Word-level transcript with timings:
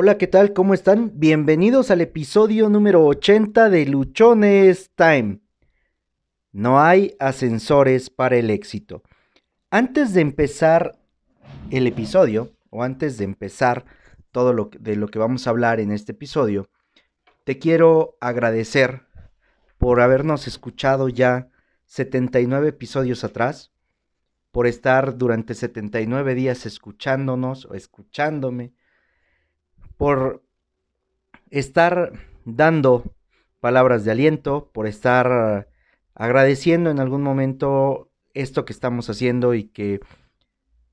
Hola, 0.00 0.16
¿qué 0.16 0.28
tal? 0.28 0.52
¿Cómo 0.52 0.74
están? 0.74 1.10
Bienvenidos 1.18 1.90
al 1.90 2.00
episodio 2.00 2.68
número 2.68 3.04
80 3.04 3.68
de 3.68 3.84
Luchones 3.84 4.92
Time. 4.94 5.40
No 6.52 6.80
hay 6.80 7.16
ascensores 7.18 8.08
para 8.08 8.36
el 8.36 8.50
éxito. 8.50 9.02
Antes 9.70 10.14
de 10.14 10.20
empezar 10.20 11.00
el 11.70 11.88
episodio, 11.88 12.52
o 12.70 12.84
antes 12.84 13.18
de 13.18 13.24
empezar 13.24 13.86
todo 14.30 14.52
lo 14.52 14.70
de 14.78 14.94
lo 14.94 15.08
que 15.08 15.18
vamos 15.18 15.48
a 15.48 15.50
hablar 15.50 15.80
en 15.80 15.90
este 15.90 16.12
episodio, 16.12 16.70
te 17.42 17.58
quiero 17.58 18.16
agradecer 18.20 19.02
por 19.78 20.00
habernos 20.00 20.46
escuchado 20.46 21.08
ya 21.08 21.48
79 21.86 22.68
episodios 22.68 23.24
atrás, 23.24 23.72
por 24.52 24.68
estar 24.68 25.18
durante 25.18 25.54
79 25.54 26.36
días 26.36 26.66
escuchándonos 26.66 27.64
o 27.64 27.74
escuchándome, 27.74 28.74
por 29.98 30.42
estar 31.50 32.12
dando 32.44 33.04
palabras 33.60 34.04
de 34.04 34.12
aliento, 34.12 34.70
por 34.72 34.86
estar 34.86 35.68
agradeciendo 36.14 36.90
en 36.90 37.00
algún 37.00 37.22
momento 37.22 38.10
esto 38.32 38.64
que 38.64 38.72
estamos 38.72 39.10
haciendo 39.10 39.54
y 39.54 39.64
que 39.64 40.00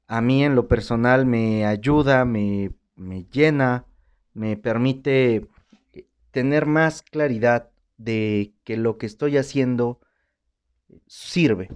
a 0.07 0.21
mí 0.21 0.43
en 0.43 0.55
lo 0.55 0.67
personal 0.67 1.25
me 1.25 1.65
ayuda, 1.65 2.25
me, 2.25 2.71
me 2.95 3.25
llena, 3.25 3.85
me 4.33 4.57
permite 4.57 5.47
tener 6.31 6.65
más 6.65 7.01
claridad 7.03 7.69
de 7.97 8.53
que 8.63 8.75
lo 8.75 8.97
que 8.97 9.05
estoy 9.05 9.37
haciendo 9.37 9.99
sirve. 11.07 11.69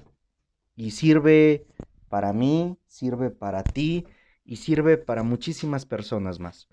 Y 0.75 0.91
sirve 0.91 1.67
para 2.09 2.33
mí, 2.33 2.77
sirve 2.87 3.29
para 3.29 3.63
ti 3.63 4.07
y 4.45 4.55
sirve 4.55 4.97
para 4.97 5.21
muchísimas 5.23 5.85
personas 5.85 6.39
más 6.39 6.67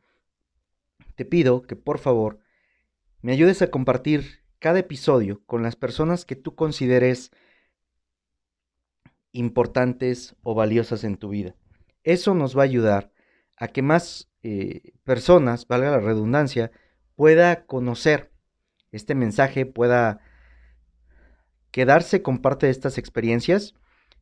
te 1.16 1.24
pido 1.24 1.62
que 1.62 1.76
por 1.76 1.98
favor 1.98 2.38
me 3.22 3.32
ayudes 3.32 3.62
a 3.62 3.70
compartir 3.70 4.44
cada 4.58 4.78
episodio 4.78 5.42
con 5.46 5.62
las 5.62 5.74
personas 5.74 6.24
que 6.24 6.36
tú 6.36 6.54
consideres 6.54 7.32
importantes 9.32 10.36
o 10.42 10.54
valiosas 10.54 11.04
en 11.04 11.16
tu 11.16 11.30
vida. 11.30 11.56
Eso 12.04 12.34
nos 12.34 12.56
va 12.56 12.62
a 12.62 12.66
ayudar 12.66 13.12
a 13.56 13.68
que 13.68 13.82
más 13.82 14.30
eh, 14.42 14.92
personas, 15.04 15.66
valga 15.66 15.90
la 15.90 16.00
redundancia, 16.00 16.70
pueda 17.16 17.64
conocer 17.66 18.30
este 18.92 19.14
mensaje, 19.14 19.66
pueda 19.66 20.20
quedarse 21.70 22.22
con 22.22 22.38
parte 22.38 22.66
de 22.66 22.72
estas 22.72 22.98
experiencias 22.98 23.74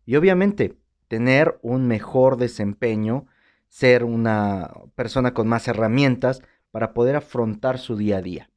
y 0.07 0.17
obviamente 0.17 0.77
tener 1.09 1.59
un 1.63 1.87
mejor 1.87 2.37
desempeño, 2.37 3.27
ser 3.69 4.05
una 4.05 4.73
persona 4.95 5.35
con 5.35 5.47
más 5.47 5.69
herramientas 5.69 6.43
para 6.75 6.93
poder 6.93 7.15
afrontar 7.15 7.79
su 7.79 7.97
día 7.97 8.17
a 8.17 8.21
día. 8.21 8.51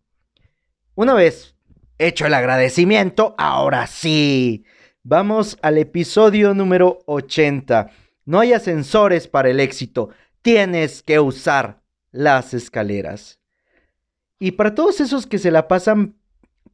Una 0.96 1.14
vez 1.14 1.56
hecho 2.00 2.26
el 2.26 2.34
agradecimiento, 2.34 3.36
ahora 3.38 3.86
sí, 3.86 4.66
vamos 5.04 5.60
al 5.62 5.78
episodio 5.78 6.56
número 6.56 6.98
80. 7.06 7.92
No 8.26 8.40
hay 8.40 8.54
ascensores 8.54 9.28
para 9.28 9.52
el 9.52 9.60
éxito, 9.60 10.10
tienes 10.42 11.04
que 11.04 11.20
usar 11.20 11.84
las 12.12 12.56
escaleras. 12.56 13.40
Y 14.40 14.54
para 14.54 14.74
todos 14.74 15.00
esos 15.00 15.28
que 15.28 15.38
se 15.38 15.52
la 15.52 15.68
pasan 15.68 16.16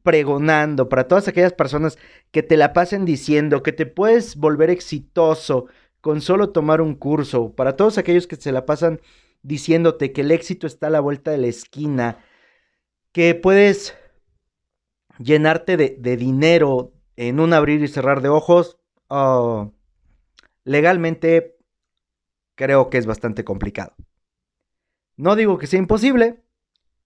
pregonando, 0.02 0.88
para 0.88 1.08
todas 1.08 1.28
aquellas 1.28 1.52
personas 1.52 1.98
que 2.30 2.42
te 2.42 2.56
la 2.56 2.72
pasen 2.72 3.04
diciendo 3.04 3.62
que 3.62 3.72
te 3.72 3.84
puedes 3.84 4.36
volver 4.36 4.70
exitoso 4.70 5.66
con 6.00 6.22
solo 6.22 6.52
tomar 6.52 6.80
un 6.80 6.94
curso, 6.94 7.52
para 7.52 7.76
todos 7.76 7.98
aquellos 7.98 8.26
que 8.26 8.36
se 8.36 8.50
la 8.50 8.64
pasan 8.64 8.98
diciéndote 9.44 10.12
que 10.12 10.22
el 10.22 10.32
éxito 10.32 10.66
está 10.66 10.88
a 10.88 10.90
la 10.90 11.00
vuelta 11.00 11.30
de 11.30 11.38
la 11.38 11.46
esquina, 11.46 12.18
que 13.12 13.36
puedes 13.36 13.96
llenarte 15.18 15.76
de, 15.76 16.16
dinero 16.16 16.92
en 17.14 17.38
un 17.38 17.52
abrir 17.52 17.82
y 17.82 17.88
cerrar 17.88 18.22
de 18.22 18.30
ojos, 18.30 18.78
oh, 19.08 19.70
legalmente 20.64 21.56
creo 22.56 22.90
que 22.90 22.98
es 22.98 23.06
bastante 23.06 23.44
complicado. 23.44 23.94
No 25.16 25.36
digo 25.36 25.58
que 25.58 25.68
sea 25.68 25.78
imposible, 25.78 26.42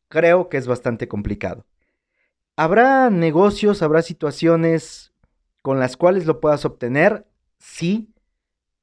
creo 0.08 0.48
que 0.48 0.56
es 0.56 0.66
bastante 0.66 1.08
complicado. 1.08 1.66
¿Habrá 2.56 3.10
negocios, 3.10 3.82
habrá 3.82 4.02
situaciones 4.02 5.12
con 5.60 5.80
las 5.80 5.96
cuales 5.96 6.24
lo 6.24 6.40
puedas 6.40 6.64
obtener? 6.64 7.26
Sí, 7.58 8.14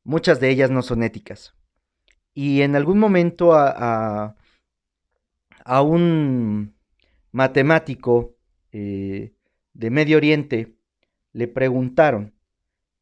muchas 0.03 0.39
de 0.39 0.49
ellas 0.49 0.69
no 0.69 0.81
son 0.81 1.03
éticas 1.03 1.55
y 2.35 2.61
en 2.61 2.75
algún 2.75 2.99
momento 2.99 3.53
a, 3.53 4.35
a, 5.63 5.81
un 5.81 6.75
matemático 7.31 8.35
eh, 8.73 9.33
de 9.73 9.89
Medio 9.89 10.17
Oriente 10.17 10.75
le 11.31 11.47
preguntaron 11.47 12.33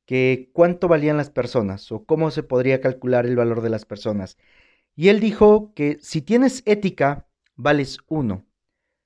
que 0.06 0.52
cuánto 0.54 0.88
valían 0.88 1.18
las 1.18 1.32
personas 1.32 1.92
o 1.92 2.06
cómo 2.06 2.30
se 2.30 2.44
podría 2.44 2.80
calcular 2.80 3.26
el 3.26 3.36
valor 3.36 3.62
de 3.62 3.70
las 3.72 3.86
personas. 3.86 4.38
Y 4.96 5.08
él 5.08 5.20
dijo 5.20 5.74
que 5.74 5.98
si 6.00 6.22
tienes 6.22 6.62
ética, 6.66 7.28
vales 7.56 7.98
uno. 8.08 8.46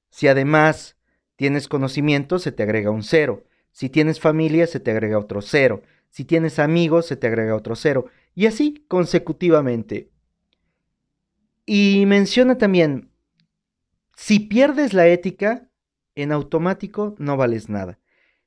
Si 0.10 0.28
además 0.28 0.98
tienes 1.38 1.70
conocimiento, 1.70 2.38
se 2.38 2.52
te 2.52 2.64
agrega 2.64 2.92
un 2.92 3.04
cero. 3.04 3.46
Si 3.72 3.90
tienes 3.90 4.20
familia, 4.20 4.68
se 4.68 4.82
te 4.82 4.92
agrega 4.92 5.20
otro 5.20 5.42
cero. 5.42 5.84
Si 6.10 6.26
tienes 6.26 6.60
amigos, 6.60 7.06
se 7.06 7.16
te 7.16 7.28
agrega 7.28 7.56
otro 7.56 7.76
cero. 7.76 8.08
Y 8.36 8.48
así 8.48 8.84
consecutivamente. 8.90 10.10
Y 11.70 12.06
menciona 12.06 12.58
también, 12.58 13.12
si 14.16 14.40
pierdes 14.40 14.94
la 14.94 15.08
ética, 15.08 15.70
en 16.16 16.32
automático 16.32 17.14
no 17.20 17.36
vales 17.36 17.68
nada. 17.68 18.00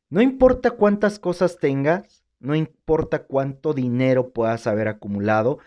No 0.08 0.22
importa 0.22 0.70
cuántas 0.70 1.18
cosas 1.18 1.58
tengas, 1.58 2.24
no 2.38 2.54
importa 2.54 3.26
cuánto 3.26 3.74
dinero 3.74 4.30
puedas 4.32 4.66
haber 4.66 4.88
acumulado, 4.88 5.58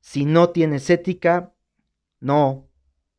si 0.00 0.26
no 0.26 0.50
tienes 0.50 0.90
ética, 0.90 1.54
no 2.20 2.68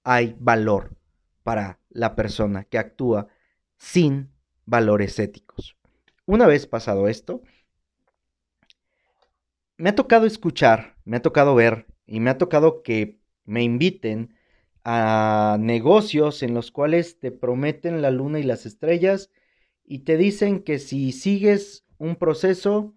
hay 0.04 0.36
valor 0.40 0.96
para 1.42 1.80
la 1.90 2.16
persona 2.16 2.66
que 2.66 2.78
actúa 2.78 3.30
sin 3.78 4.32
valores 4.68 5.18
éticos. 5.18 5.76
Una 6.28 6.46
vez 6.46 6.68
pasado 6.68 7.08
esto, 7.08 7.42
me 9.78 9.90
ha 9.90 9.96
tocado 9.96 10.28
escuchar, 10.28 10.98
me 11.04 11.18
ha 11.18 11.22
tocado 11.24 11.56
ver 11.56 11.88
y 12.06 12.20
me 12.20 12.30
ha 12.30 12.38
tocado 12.38 12.84
que 12.84 13.21
me 13.46 13.64
inviten 13.64 14.36
a 14.84 15.58
negocios 15.60 16.44
en 16.44 16.54
los 16.54 16.72
cuales 16.72 17.20
te 17.20 17.32
prometen 17.32 18.02
la 18.02 18.12
luna 18.12 18.40
y 18.40 18.44
las 18.44 18.66
estrellas 18.66 19.30
y 19.84 20.00
te 20.00 20.18
dicen 20.18 20.64
que 20.64 20.80
si 20.80 21.12
sigues 21.12 21.86
un 21.98 22.16
proceso 22.16 22.96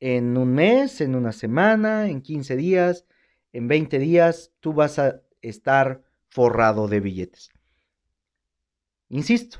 en 0.00 0.36
un 0.36 0.54
mes, 0.54 1.00
en 1.00 1.14
una 1.14 1.32
semana, 1.32 2.08
en 2.08 2.22
15 2.22 2.56
días, 2.56 3.06
en 3.52 3.68
20 3.68 3.98
días, 3.98 4.52
tú 4.60 4.72
vas 4.72 4.98
a 4.98 5.20
estar 5.42 6.02
forrado 6.28 6.88
de 6.88 7.00
billetes. 7.00 7.50
Insisto, 9.08 9.58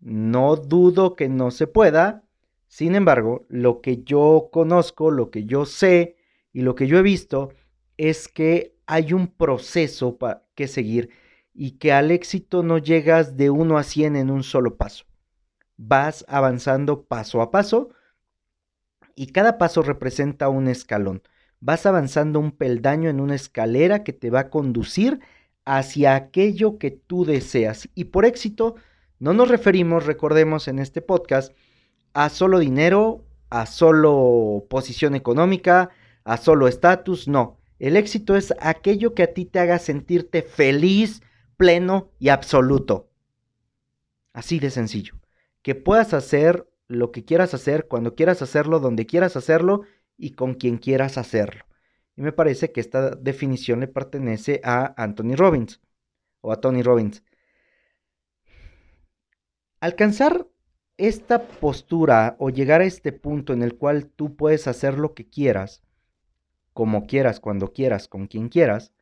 no 0.00 0.56
dudo 0.56 1.14
que 1.14 1.28
no 1.28 1.50
se 1.50 1.66
pueda, 1.66 2.24
sin 2.66 2.94
embargo, 2.94 3.46
lo 3.48 3.80
que 3.80 4.02
yo 4.02 4.50
conozco, 4.52 5.10
lo 5.10 5.30
que 5.30 5.44
yo 5.44 5.64
sé 5.64 6.16
y 6.52 6.62
lo 6.62 6.74
que 6.74 6.86
yo 6.86 6.98
he 6.98 7.02
visto 7.02 7.52
es 7.96 8.28
que 8.28 8.77
hay 8.88 9.12
un 9.12 9.28
proceso 9.28 10.18
que 10.54 10.66
seguir 10.66 11.10
y 11.52 11.72
que 11.72 11.92
al 11.92 12.10
éxito 12.10 12.62
no 12.62 12.78
llegas 12.78 13.36
de 13.36 13.50
1 13.50 13.76
a 13.76 13.82
100 13.82 14.16
en 14.16 14.30
un 14.30 14.42
solo 14.42 14.76
paso. 14.76 15.04
Vas 15.76 16.24
avanzando 16.26 17.04
paso 17.04 17.42
a 17.42 17.50
paso 17.50 17.90
y 19.14 19.26
cada 19.26 19.58
paso 19.58 19.82
representa 19.82 20.48
un 20.48 20.68
escalón. 20.68 21.22
Vas 21.60 21.84
avanzando 21.84 22.40
un 22.40 22.50
peldaño 22.50 23.10
en 23.10 23.20
una 23.20 23.34
escalera 23.34 24.04
que 24.04 24.14
te 24.14 24.30
va 24.30 24.40
a 24.40 24.50
conducir 24.50 25.20
hacia 25.66 26.14
aquello 26.14 26.78
que 26.78 26.90
tú 26.90 27.26
deseas. 27.26 27.90
Y 27.94 28.04
por 28.04 28.24
éxito 28.24 28.76
no 29.18 29.34
nos 29.34 29.48
referimos, 29.48 30.06
recordemos 30.06 30.66
en 30.66 30.78
este 30.78 31.02
podcast, 31.02 31.54
a 32.14 32.30
solo 32.30 32.58
dinero, 32.58 33.26
a 33.50 33.66
solo 33.66 34.66
posición 34.70 35.14
económica, 35.14 35.90
a 36.24 36.38
solo 36.38 36.68
estatus, 36.68 37.28
no. 37.28 37.57
El 37.78 37.96
éxito 37.96 38.36
es 38.36 38.52
aquello 38.60 39.14
que 39.14 39.22
a 39.22 39.32
ti 39.32 39.44
te 39.44 39.60
haga 39.60 39.78
sentirte 39.78 40.42
feliz, 40.42 41.22
pleno 41.56 42.10
y 42.18 42.30
absoluto. 42.30 43.10
Así 44.32 44.58
de 44.58 44.70
sencillo. 44.70 45.14
Que 45.62 45.74
puedas 45.74 46.12
hacer 46.12 46.68
lo 46.88 47.12
que 47.12 47.24
quieras 47.24 47.54
hacer, 47.54 47.86
cuando 47.86 48.14
quieras 48.14 48.42
hacerlo, 48.42 48.80
donde 48.80 49.06
quieras 49.06 49.36
hacerlo 49.36 49.82
y 50.16 50.32
con 50.32 50.54
quien 50.54 50.78
quieras 50.78 51.18
hacerlo. 51.18 51.64
Y 52.16 52.22
me 52.22 52.32
parece 52.32 52.72
que 52.72 52.80
esta 52.80 53.10
definición 53.10 53.80
le 53.80 53.88
pertenece 53.88 54.60
a 54.64 54.94
Anthony 55.00 55.36
Robbins 55.36 55.80
o 56.40 56.50
a 56.50 56.60
Tony 56.60 56.82
Robbins. 56.82 57.22
Alcanzar 59.80 60.48
esta 60.96 61.46
postura 61.46 62.34
o 62.40 62.50
llegar 62.50 62.80
a 62.80 62.86
este 62.86 63.12
punto 63.12 63.52
en 63.52 63.62
el 63.62 63.76
cual 63.76 64.06
tú 64.06 64.34
puedes 64.34 64.66
hacer 64.66 64.98
lo 64.98 65.14
que 65.14 65.28
quieras 65.28 65.84
como 66.78 67.08
quieras, 67.08 67.40
cuando 67.40 67.72
quieras, 67.72 68.06
con 68.06 68.28
quien 68.28 68.48
quieras, 68.48 68.92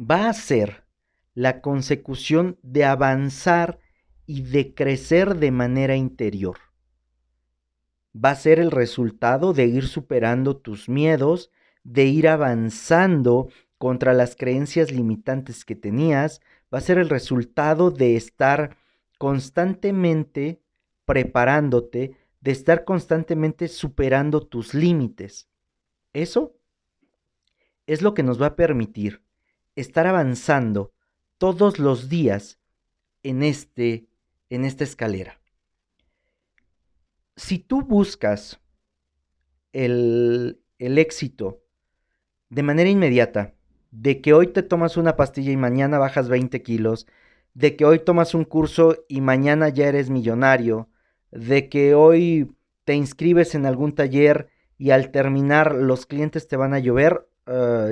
va 0.00 0.30
a 0.30 0.32
ser 0.32 0.86
la 1.34 1.60
consecución 1.60 2.58
de 2.62 2.86
avanzar 2.86 3.78
y 4.24 4.40
de 4.40 4.72
crecer 4.72 5.34
de 5.34 5.50
manera 5.50 5.96
interior. 5.96 6.56
Va 8.16 8.30
a 8.30 8.36
ser 8.36 8.58
el 8.58 8.70
resultado 8.70 9.52
de 9.52 9.66
ir 9.66 9.86
superando 9.86 10.56
tus 10.56 10.88
miedos, 10.88 11.50
de 11.82 12.06
ir 12.06 12.26
avanzando 12.26 13.50
contra 13.76 14.14
las 14.14 14.34
creencias 14.34 14.92
limitantes 14.92 15.66
que 15.66 15.76
tenías, 15.76 16.40
va 16.72 16.78
a 16.78 16.80
ser 16.80 16.96
el 16.96 17.10
resultado 17.10 17.90
de 17.90 18.16
estar 18.16 18.78
constantemente 19.18 20.62
preparándote, 21.04 22.16
de 22.40 22.50
estar 22.50 22.86
constantemente 22.86 23.68
superando 23.68 24.40
tus 24.40 24.72
límites. 24.72 25.50
Eso 26.14 26.56
es 27.86 28.00
lo 28.00 28.14
que 28.14 28.22
nos 28.22 28.40
va 28.40 28.46
a 28.46 28.56
permitir 28.56 29.22
estar 29.76 30.06
avanzando 30.06 30.92
todos 31.36 31.78
los 31.78 32.08
días 32.08 32.58
en, 33.22 33.42
este, 33.42 34.06
en 34.48 34.64
esta 34.64 34.84
escalera. 34.84 35.40
Si 37.36 37.58
tú 37.58 37.82
buscas 37.82 38.60
el, 39.72 40.62
el 40.78 40.98
éxito 40.98 41.62
de 42.48 42.62
manera 42.62 42.88
inmediata, 42.88 43.54
de 43.90 44.20
que 44.20 44.32
hoy 44.32 44.48
te 44.48 44.62
tomas 44.62 44.96
una 44.96 45.16
pastilla 45.16 45.52
y 45.52 45.56
mañana 45.56 45.98
bajas 45.98 46.28
20 46.28 46.62
kilos, 46.62 47.06
de 47.54 47.76
que 47.76 47.84
hoy 47.84 47.98
tomas 47.98 48.34
un 48.34 48.44
curso 48.44 49.04
y 49.08 49.20
mañana 49.20 49.68
ya 49.68 49.88
eres 49.88 50.10
millonario, 50.10 50.88
de 51.30 51.68
que 51.68 51.94
hoy 51.94 52.52
te 52.84 52.94
inscribes 52.94 53.54
en 53.54 53.66
algún 53.66 53.94
taller 53.94 54.48
y 54.78 54.90
al 54.90 55.10
terminar 55.10 55.74
los 55.74 56.06
clientes 56.06 56.48
te 56.48 56.56
van 56.56 56.74
a 56.74 56.78
llover, 56.78 57.28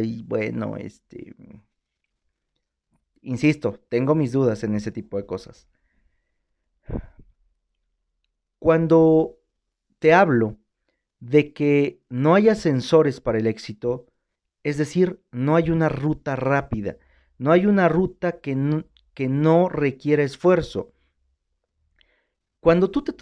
y 0.02 0.22
bueno, 0.24 0.76
este... 0.76 1.34
Insisto, 3.24 3.78
tengo 3.88 4.16
mis 4.16 4.32
dudas 4.32 4.64
en 4.64 4.74
ese 4.74 4.90
tipo 4.90 5.16
de 5.16 5.26
cosas. 5.26 5.68
Cuando 8.58 9.38
te 10.00 10.12
hablo 10.12 10.56
de 11.20 11.52
que 11.52 12.00
no 12.08 12.34
hay 12.34 12.48
ascensores 12.48 13.20
para 13.20 13.38
el 13.38 13.46
éxito, 13.46 14.06
es 14.64 14.76
decir, 14.76 15.22
no 15.30 15.54
hay 15.54 15.70
una 15.70 15.88
ruta 15.88 16.34
rápida, 16.34 16.96
no 17.38 17.52
hay 17.52 17.66
una 17.66 17.88
ruta 17.88 18.40
que 18.40 18.56
no, 18.56 18.84
que 19.14 19.28
no 19.28 19.68
esfuerzo. 20.24 20.92
Cuando 22.58 22.90
tú 22.90 23.02
te, 23.02 23.14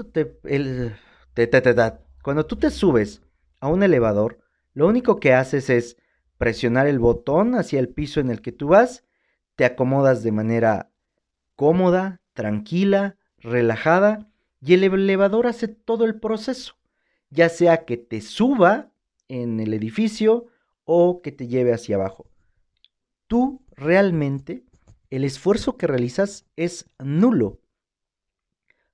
cuando 2.23 2.47
tú 2.47 2.57
te 2.57 2.71
subes 2.71 3.23
a 3.61 3.69
un 3.69 3.83
elevador, 3.83 4.41
lo 4.75 4.87
único 4.87 5.21
que 5.21 5.35
haces 5.35 5.71
es 5.71 5.97
presionar 6.39 6.87
el 6.87 6.99
botón 6.99 7.55
hacia 7.55 7.79
el 7.81 7.89
piso 7.89 8.21
en 8.21 8.31
el 8.31 8.41
que 8.41 8.53
tú 8.53 8.69
vas, 8.69 9.05
te 9.57 9.65
acomodas 9.65 10.23
de 10.23 10.33
manera 10.33 10.91
cómoda, 11.55 12.21
tranquila, 12.33 13.17
relajada, 13.39 14.27
y 14.63 14.75
el 14.75 14.85
elevador 14.85 15.47
hace 15.47 15.69
todo 15.69 16.05
el 16.05 16.19
proceso, 16.19 16.75
ya 17.31 17.49
sea 17.49 17.85
que 17.85 17.97
te 17.97 18.21
suba 18.21 18.91
en 19.29 19.61
el 19.61 19.75
edificio 19.75 20.47
o 20.85 21.21
que 21.23 21.33
te 21.33 21.47
lleve 21.47 21.73
hacia 21.73 21.97
abajo. 21.97 22.27
Tú 23.27 23.63
realmente 23.77 24.65
el 25.11 25.25
esfuerzo 25.25 25.77
que 25.77 25.87
realizas 25.87 26.47
es 26.57 26.87
nulo. 26.99 27.61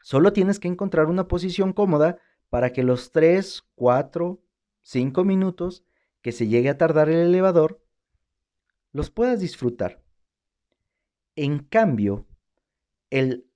Solo 0.02 0.32
tienes 0.32 0.58
que 0.58 0.68
encontrar 0.68 1.06
una 1.06 1.28
posición 1.28 1.72
cómoda 1.72 2.18
para 2.48 2.72
que 2.72 2.82
los 2.82 3.12
3, 3.12 3.64
4, 3.74 4.40
5 4.86 5.24
minutos 5.24 5.84
que 6.22 6.30
se 6.30 6.46
llegue 6.46 6.68
a 6.68 6.78
tardar 6.78 7.08
el 7.08 7.16
elevador 7.16 7.82
los 8.92 9.10
puedas 9.10 9.40
disfrutar. 9.40 10.00
En 11.34 11.58
cambio, 11.58 12.24
el 13.10 13.50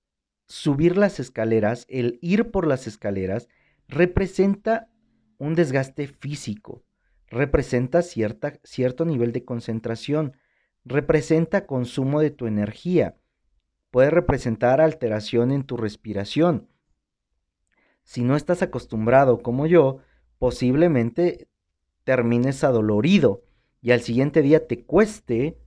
subir 0.48 0.96
las 0.96 1.20
escaleras, 1.20 1.86
el 1.88 2.18
ir 2.20 2.50
por 2.50 2.66
las 2.66 2.88
escaleras, 2.88 3.48
representa 3.86 4.90
un 5.38 5.54
desgaste 5.54 6.08
físico, 6.08 6.82
representa 7.28 8.02
cierta, 8.02 8.58
cierto 8.64 9.04
nivel 9.04 9.30
de 9.30 9.44
concentración, 9.44 10.36
representa 10.84 11.64
consumo 11.64 12.20
de 12.20 12.32
tu 12.32 12.48
energía, 12.48 13.14
puede 13.92 14.10
representar 14.10 14.80
alteración 14.80 15.52
en 15.52 15.62
tu 15.62 15.76
respiración. 15.76 16.68
Si 18.02 18.24
no 18.24 18.34
estás 18.34 18.62
acostumbrado 18.62 19.42
como 19.42 19.68
yo, 19.68 20.00
posiblemente 20.40 21.48
termines 22.02 22.64
adolorido 22.64 23.44
y 23.82 23.90
al 23.90 24.00
siguiente 24.00 24.40
día 24.40 24.66
te 24.66 24.84
cueste 24.84 25.58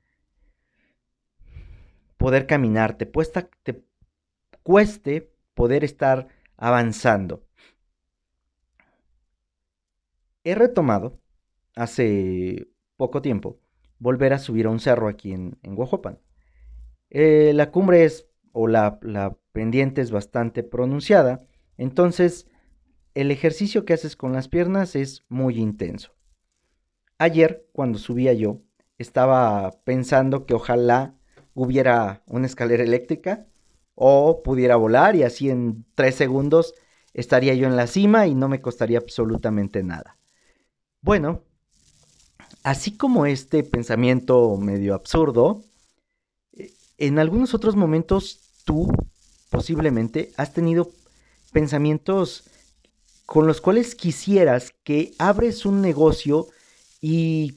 poder 2.18 2.48
caminar, 2.48 2.98
te, 2.98 3.06
te 3.06 3.84
cueste 4.64 5.31
poder 5.54 5.84
estar 5.84 6.28
avanzando. 6.58 7.46
He 10.44 10.56
retomado 10.56 11.20
hace 11.75 12.68
poco 12.98 13.22
tiempo 13.22 13.60
volver 14.00 14.34
a 14.34 14.40
subir 14.40 14.66
a 14.66 14.72
un 14.72 14.80
cerro 14.80 15.08
aquí 15.08 15.34
en, 15.34 15.60
en 15.62 15.78
eh, 17.12 17.52
la 17.54 17.70
cumbre 17.70 18.06
es, 18.06 18.28
o 18.54 18.68
la 18.68 19.38
pendiente 19.52 20.02
es 20.02 20.10
bastante 20.10 20.64
pronunciada, 20.64 21.46
entonces 21.78 22.48
el 23.13 23.31
ejercicio 23.31 23.86
que 23.86 23.94
haces 23.94 24.15
con 24.15 24.33
las 24.33 24.48
piernas 24.48 24.95
es 24.95 25.24
muy 25.30 25.57
intenso. 25.57 26.12
Ayer, 27.18 27.68
cuando 27.71 28.00
subía 28.00 28.33
yo, 28.33 28.62
estaba 28.98 29.71
pensando 29.83 30.45
que 30.45 30.54
ojalá 30.54 31.15
hubiera 31.54 32.24
una 32.25 32.48
escalera 32.48 32.83
eléctrica 32.83 33.45
o 33.95 34.42
pudiera 34.44 34.75
volar 34.75 35.15
y 35.15 35.24
así 35.24 35.50
en 35.50 35.86
tres 35.95 36.15
segundos 36.15 36.74
estaría 37.13 37.54
yo 37.54 37.68
en 37.68 37.75
la 37.75 37.88
cima 37.88 38.25
y 38.27 38.33
no 38.33 38.50
me 38.50 38.62
costaría 38.62 38.98
absolutamente 38.98 39.83
nada. 39.83 40.18
Bueno, 41.01 41.44
así 42.63 42.98
como 42.98 43.25
este 43.25 43.63
pensamiento 43.63 44.57
medio 44.57 44.95
absurdo, 44.95 45.62
eh, 46.54 46.71
en 46.98 47.19
algunos 47.19 47.54
otros 47.54 47.75
momentos 47.75 48.39
tú 48.65 48.92
posiblemente 49.51 50.31
has 50.38 50.54
tenido 50.54 50.89
pensamientos 51.51 52.50
con 53.34 53.48
los 53.48 53.62
cuales 53.62 53.96
quisieras 53.96 54.76
que 54.84 55.16
abres 55.18 55.66
un 55.66 55.82
negocio 55.82 56.50
y 57.02 57.56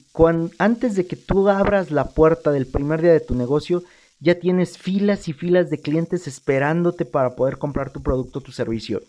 antes 0.57 0.95
de 0.95 1.05
que 1.05 1.15
tú 1.15 1.47
abras 1.49 1.91
la 1.91 2.05
puerta 2.15 2.51
del 2.51 2.65
primer 2.65 3.03
día 3.03 3.13
de 3.13 3.19
tu 3.19 3.35
negocio, 3.35 3.83
ya 4.19 4.39
tienes 4.39 4.79
filas 4.79 5.27
y 5.27 5.33
filas 5.33 5.69
de 5.69 5.79
clientes 5.79 6.25
esperándote 6.25 7.05
para 7.05 7.35
poder 7.35 7.59
comprar 7.59 7.91
tu 7.91 8.01
producto 8.01 8.39
o 8.39 8.41
tu 8.41 8.51
servicio. 8.51 9.03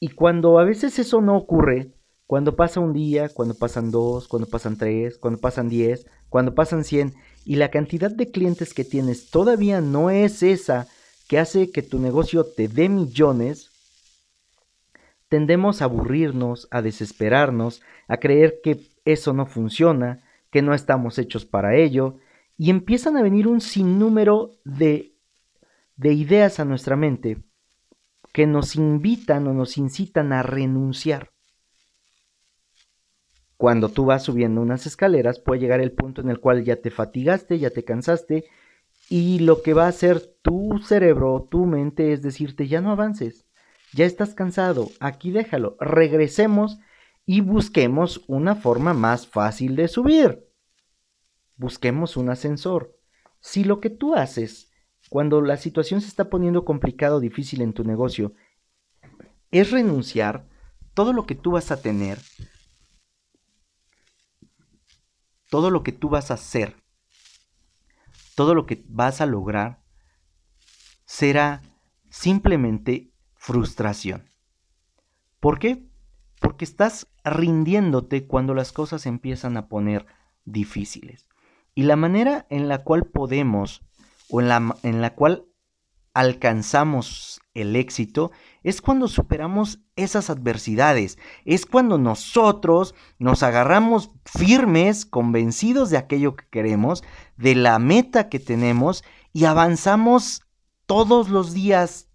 Y 0.00 0.08
cuando 0.08 0.58
a 0.58 0.64
veces 0.64 0.98
eso 0.98 1.20
no 1.20 1.36
ocurre, 1.36 1.92
cuando 2.26 2.56
pasa 2.56 2.80
un 2.80 2.92
día, 2.92 3.28
cuando 3.28 3.54
pasan 3.54 3.92
dos, 3.92 4.26
cuando 4.26 4.48
pasan 4.48 4.76
tres, 4.76 5.16
cuando 5.16 5.38
pasan 5.38 5.68
diez, 5.68 6.08
cuando 6.28 6.56
pasan 6.56 6.82
cien, 6.82 7.14
y 7.44 7.54
la 7.54 7.70
cantidad 7.70 8.10
de 8.10 8.32
clientes 8.32 8.74
que 8.74 8.82
tienes 8.82 9.30
todavía 9.30 9.80
no 9.80 10.10
es 10.10 10.42
esa 10.42 10.88
que 11.28 11.38
hace 11.38 11.70
que 11.70 11.82
tu 11.82 12.00
negocio 12.00 12.42
te 12.44 12.66
dé 12.66 12.88
millones, 12.88 13.70
tendemos 15.28 15.82
a 15.82 15.86
aburrirnos, 15.86 16.68
a 16.70 16.82
desesperarnos, 16.82 17.82
a 18.08 18.18
creer 18.18 18.60
que 18.62 18.80
eso 19.04 19.32
no 19.32 19.46
funciona, 19.46 20.22
que 20.50 20.62
no 20.62 20.74
estamos 20.74 21.18
hechos 21.18 21.44
para 21.44 21.76
ello, 21.76 22.18
y 22.56 22.70
empiezan 22.70 23.16
a 23.16 23.22
venir 23.22 23.48
un 23.48 23.60
sinnúmero 23.60 24.52
de, 24.64 25.14
de 25.96 26.12
ideas 26.12 26.60
a 26.60 26.64
nuestra 26.64 26.96
mente 26.96 27.42
que 28.32 28.46
nos 28.46 28.76
invitan 28.76 29.46
o 29.46 29.54
nos 29.54 29.78
incitan 29.78 30.32
a 30.32 30.42
renunciar. 30.42 31.30
Cuando 33.56 33.88
tú 33.88 34.04
vas 34.04 34.24
subiendo 34.24 34.60
unas 34.60 34.86
escaleras, 34.86 35.38
puede 35.38 35.60
llegar 35.60 35.80
el 35.80 35.92
punto 35.92 36.20
en 36.20 36.28
el 36.28 36.40
cual 36.40 36.62
ya 36.62 36.76
te 36.76 36.90
fatigaste, 36.90 37.58
ya 37.58 37.70
te 37.70 37.84
cansaste, 37.84 38.44
y 39.08 39.38
lo 39.38 39.62
que 39.62 39.72
va 39.72 39.84
a 39.84 39.88
hacer 39.88 40.20
tu 40.42 40.78
cerebro, 40.78 41.48
tu 41.50 41.64
mente, 41.64 42.12
es 42.12 42.22
decirte, 42.22 42.68
ya 42.68 42.80
no 42.80 42.90
avances, 42.90 43.45
ya 43.92 44.04
estás 44.04 44.34
cansado, 44.34 44.90
aquí 45.00 45.30
déjalo, 45.30 45.76
regresemos 45.80 46.78
y 47.24 47.40
busquemos 47.40 48.24
una 48.28 48.54
forma 48.54 48.94
más 48.94 49.26
fácil 49.26 49.76
de 49.76 49.88
subir. 49.88 50.46
Busquemos 51.56 52.16
un 52.16 52.30
ascensor. 52.30 52.96
Si 53.40 53.64
lo 53.64 53.80
que 53.80 53.90
tú 53.90 54.14
haces, 54.14 54.70
cuando 55.08 55.40
la 55.40 55.56
situación 55.56 56.00
se 56.00 56.08
está 56.08 56.28
poniendo 56.28 56.64
complicado 56.64 57.16
o 57.16 57.20
difícil 57.20 57.62
en 57.62 57.72
tu 57.72 57.84
negocio, 57.84 58.34
es 59.50 59.70
renunciar, 59.70 60.48
todo 60.94 61.12
lo 61.12 61.26
que 61.26 61.34
tú 61.34 61.52
vas 61.52 61.70
a 61.70 61.80
tener 61.80 62.18
todo 65.50 65.70
lo 65.70 65.82
que 65.82 65.92
tú 65.92 66.08
vas 66.08 66.30
a 66.30 66.34
hacer, 66.34 66.76
todo 68.34 68.54
lo 68.54 68.66
que 68.66 68.84
vas 68.88 69.20
a 69.20 69.26
lograr, 69.26 69.82
será 71.04 71.62
simplemente 72.10 73.12
frustración. 73.46 74.28
¿Por 75.38 75.60
qué? 75.60 75.86
Porque 76.40 76.64
estás 76.64 77.06
rindiéndote 77.22 78.26
cuando 78.26 78.54
las 78.54 78.72
cosas 78.72 79.06
empiezan 79.06 79.56
a 79.56 79.68
poner 79.68 80.04
difíciles. 80.44 81.28
Y 81.72 81.84
la 81.84 81.94
manera 81.94 82.48
en 82.50 82.66
la 82.66 82.82
cual 82.82 83.04
podemos 83.04 83.82
o 84.28 84.40
en 84.40 84.48
la, 84.48 84.76
en 84.82 85.00
la 85.00 85.14
cual 85.14 85.44
alcanzamos 86.12 87.40
el 87.54 87.76
éxito 87.76 88.32
es 88.64 88.82
cuando 88.82 89.06
superamos 89.06 89.78
esas 89.94 90.28
adversidades, 90.28 91.16
es 91.44 91.66
cuando 91.66 91.98
nosotros 91.98 92.96
nos 93.20 93.44
agarramos 93.44 94.10
firmes, 94.24 95.06
convencidos 95.06 95.90
de 95.90 95.98
aquello 95.98 96.34
que 96.34 96.48
queremos, 96.50 97.04
de 97.36 97.54
la 97.54 97.78
meta 97.78 98.28
que 98.28 98.40
tenemos 98.40 99.04
y 99.32 99.44
avanzamos 99.44 100.42
todos 100.86 101.28
los 101.28 101.54
días, 101.54 102.08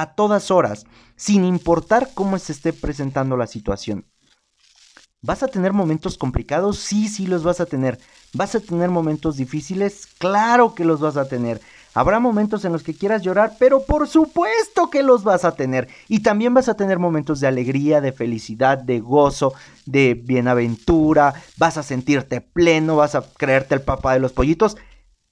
a 0.00 0.14
todas 0.14 0.50
horas, 0.50 0.86
sin 1.16 1.44
importar 1.44 2.10
cómo 2.14 2.38
se 2.38 2.52
esté 2.52 2.72
presentando 2.72 3.36
la 3.36 3.46
situación. 3.46 4.06
¿Vas 5.22 5.42
a 5.42 5.48
tener 5.48 5.72
momentos 5.72 6.18
complicados? 6.18 6.78
Sí, 6.78 7.08
sí 7.08 7.26
los 7.26 7.42
vas 7.42 7.60
a 7.60 7.66
tener. 7.66 7.98
¿Vas 8.32 8.54
a 8.54 8.60
tener 8.60 8.90
momentos 8.90 9.36
difíciles? 9.36 10.06
Claro 10.18 10.74
que 10.74 10.84
los 10.84 11.00
vas 11.00 11.16
a 11.16 11.26
tener. 11.26 11.60
Habrá 11.94 12.20
momentos 12.20 12.64
en 12.66 12.72
los 12.72 12.82
que 12.82 12.94
quieras 12.94 13.22
llorar, 13.22 13.54
pero 13.58 13.86
por 13.86 14.06
supuesto 14.06 14.90
que 14.90 15.02
los 15.02 15.24
vas 15.24 15.46
a 15.46 15.52
tener. 15.52 15.88
Y 16.08 16.20
también 16.20 16.52
vas 16.52 16.68
a 16.68 16.76
tener 16.76 16.98
momentos 16.98 17.40
de 17.40 17.46
alegría, 17.46 18.02
de 18.02 18.12
felicidad, 18.12 18.76
de 18.76 19.00
gozo, 19.00 19.54
de 19.86 20.12
bienaventura. 20.12 21.32
Vas 21.56 21.78
a 21.78 21.82
sentirte 21.82 22.42
pleno, 22.42 22.96
vas 22.96 23.14
a 23.14 23.24
creerte 23.36 23.74
el 23.74 23.80
papá 23.80 24.12
de 24.12 24.20
los 24.20 24.32
pollitos. 24.32 24.76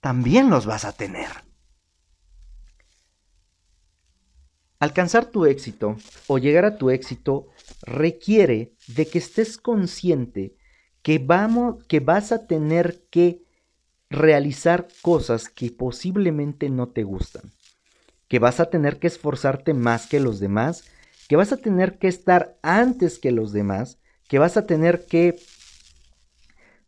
También 0.00 0.48
los 0.48 0.64
vas 0.64 0.86
a 0.86 0.92
tener. 0.92 1.43
Alcanzar 4.80 5.26
tu 5.26 5.46
éxito 5.46 5.96
o 6.26 6.38
llegar 6.38 6.64
a 6.64 6.76
tu 6.76 6.90
éxito 6.90 7.48
requiere 7.82 8.72
de 8.88 9.06
que 9.06 9.18
estés 9.18 9.56
consciente 9.56 10.56
que, 11.02 11.18
vamos, 11.18 11.84
que 11.86 12.00
vas 12.00 12.32
a 12.32 12.46
tener 12.46 13.04
que 13.10 13.42
realizar 14.10 14.88
cosas 15.02 15.48
que 15.48 15.70
posiblemente 15.70 16.70
no 16.70 16.88
te 16.88 17.02
gustan, 17.02 17.52
que 18.28 18.38
vas 18.38 18.60
a 18.60 18.66
tener 18.66 18.98
que 18.98 19.06
esforzarte 19.06 19.74
más 19.74 20.06
que 20.06 20.20
los 20.20 20.40
demás, 20.40 20.84
que 21.28 21.36
vas 21.36 21.52
a 21.52 21.56
tener 21.56 21.98
que 21.98 22.08
estar 22.08 22.56
antes 22.62 23.18
que 23.18 23.32
los 23.32 23.52
demás, 23.52 23.98
que 24.28 24.38
vas 24.38 24.56
a 24.56 24.66
tener 24.66 25.06
que 25.06 25.36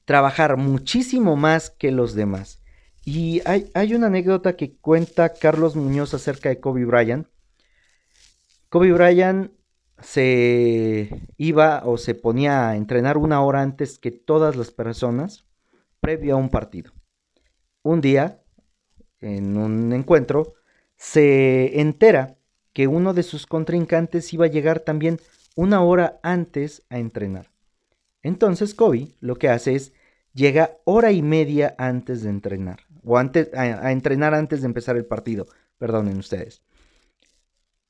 trabajar 0.05 0.57
muchísimo 0.57 1.37
más 1.37 1.71
que 1.71 1.91
los 1.91 2.15
demás. 2.15 2.63
Y 3.05 3.43
hay, 3.45 3.71
hay 3.75 3.95
una 3.95 4.07
anécdota 4.07 4.57
que 4.57 4.77
cuenta 4.77 5.33
Carlos 5.33 5.77
Muñoz 5.77 6.15
acerca 6.15 6.49
de 6.49 6.61
Kobe 6.61 6.85
Bryant. 6.85 7.27
Kobe 8.77 8.93
Bryant 8.93 9.53
se 10.03 11.09
iba 11.39 11.81
o 11.87 11.97
se 11.97 12.15
ponía 12.15 12.69
a 12.69 12.77
entrenar 12.77 13.17
una 13.17 13.43
hora 13.43 13.63
antes 13.63 13.99
que 13.99 14.11
todas 14.11 14.55
las 14.55 14.71
personas 14.71 15.47
previo 15.99 16.35
a 16.35 16.37
un 16.37 16.51
partido 16.51 16.93
un 17.83 18.03
día, 18.03 18.43
en 19.21 19.57
un 19.57 19.95
encuentro, 19.95 20.57
se 20.95 21.81
entera 21.81 22.37
que 22.75 22.87
uno 22.87 23.15
de 23.15 23.23
sus 23.23 23.47
contrincantes 23.47 24.35
iba 24.35 24.45
a 24.45 24.51
llegar 24.51 24.81
también 24.81 25.21
una 25.55 25.83
hora 25.83 26.21
antes 26.23 26.83
a 26.91 26.99
entrenar. 26.99 27.51
Entonces 28.23 28.75
Kobe 28.75 29.09
lo 29.21 29.37
que 29.37 29.49
hace 29.49 29.75
es 29.75 29.95
llega 30.35 30.77
hora 30.85 31.13
y 31.13 31.23
media 31.23 31.75
antes 31.79 32.23
de 32.23 32.29
entrenar, 32.29 32.81
o 33.03 33.17
antes, 33.17 33.55
a, 33.55 33.87
a 33.87 33.93
entrenar 33.93 34.35
antes 34.35 34.61
de 34.61 34.67
empezar 34.67 34.99
el 34.99 35.07
partido, 35.07 35.47
perdonen 35.79 36.19
ustedes. 36.19 36.61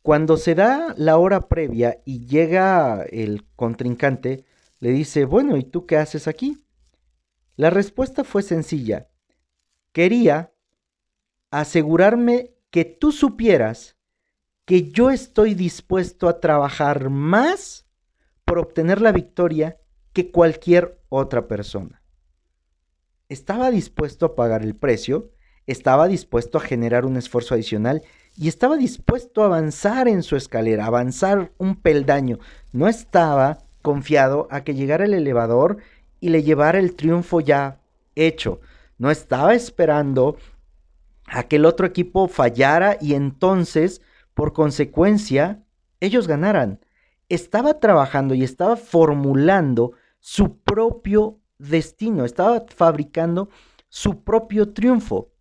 Cuando 0.07 0.37
se 0.37 0.55
da 0.55 0.95
la 0.97 1.19
hora 1.19 1.49
previa 1.49 2.01
y 2.05 2.25
llega 2.27 3.03
el 3.11 3.45
contrincante, 3.57 4.45
le 4.79 4.91
dice, 4.93 5.25
bueno, 5.25 5.57
¿y 5.57 5.65
tú 5.65 5.85
qué 5.85 5.97
haces 5.97 6.29
aquí? 6.29 6.65
La 7.57 7.71
respuesta 7.71 8.23
fue 8.23 8.45
sencilla, 8.45 9.09
Quería 9.91 10.53
asegurarme 11.51 12.55
que 12.71 12.85
tú 12.85 13.11
supieras 13.11 13.97
que 14.65 14.93
yo 14.93 15.11
estoy 15.11 15.55
dispuesto 15.55 16.29
a 16.29 16.39
trabajar 16.39 17.11
más 17.11 17.89
por 18.45 18.61
obtener 18.61 19.01
la 19.01 19.11
victoria 19.11 19.81
que 20.13 20.31
cualquier 20.31 21.03
otra 21.09 21.49
persona. 21.49 22.01
Estaba 23.29 23.73
dispuesto 23.73 24.27
a 24.27 24.37
pagar 24.37 24.63
el 24.63 24.77
precio, 24.77 25.33
estaba 25.67 26.07
dispuesto 26.07 26.59
a 26.59 26.61
generar 26.61 27.07
un 27.07 27.17
esfuerzo 27.17 27.55
adicional 27.55 28.03
y 28.37 28.49
estaba 28.49 28.77
dispuesto 28.77 29.43
a 29.43 29.47
avanzar 29.47 30.09
en 30.09 30.23
su 30.23 30.37
escalera, 30.37 30.87
avanzar 30.87 31.53
un 31.59 31.77
peldaño. 31.77 32.39
No 32.73 32.89
estaba 32.89 33.59
confiado 33.83 34.49
a 34.51 34.63
que 34.63 34.75
llegara 34.75 35.05
el 35.05 35.15
elevador 35.15 35.79
y 36.21 36.29
le 36.29 36.43
llevara 36.43 36.79
el 36.79 36.95
triunfo 36.95 37.41
ya 37.41 37.81
hecho 38.15 38.61
no 38.99 39.11
estaba 39.11 39.55
esperando 39.55 40.37
a 41.27 41.43
que 41.45 41.57
el 41.57 41.67
otro 41.67 41.87
equipo 41.87 42.29
fallara 42.29 42.97
y 43.01 43.15
entonces, 43.15 44.01
por 44.35 44.53
consecuencia, 44.53 45.63
ellos 46.01 46.27
ganaran. 46.27 46.81
Estaba 47.29 47.81
trabajando 47.81 48.35
y 48.35 48.45
estaba 48.45 48.77
formulando 48.77 49.93
su 50.21 50.59
propio 50.59 51.41
destino, 51.59 52.25
estaba 52.25 52.65
fabricando 52.75 53.49
su 53.89 54.23
propio 54.23 54.73
triunfo. 54.73 55.33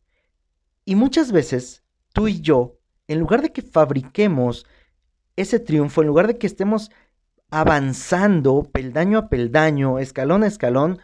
Y 0.85 0.95
muchas 0.95 1.31
veces, 1.31 1.83
tú 2.13 2.27
y 2.27 2.41
yo, 2.41 2.74
en 3.07 3.19
lugar 3.19 3.41
de 3.41 3.51
que 3.51 3.61
fabriquemos 3.61 4.65
ese 5.35 5.59
triunfo, 5.59 6.01
en 6.01 6.07
lugar 6.07 6.27
de 6.27 6.37
que 6.37 6.47
estemos 6.47 6.91
avanzando 7.49 8.63
peldaño 8.63 9.17
a 9.17 9.29
peldaño, 9.29 9.99
escalón 9.99 10.43
a 10.43 10.47
escalón, 10.47 10.99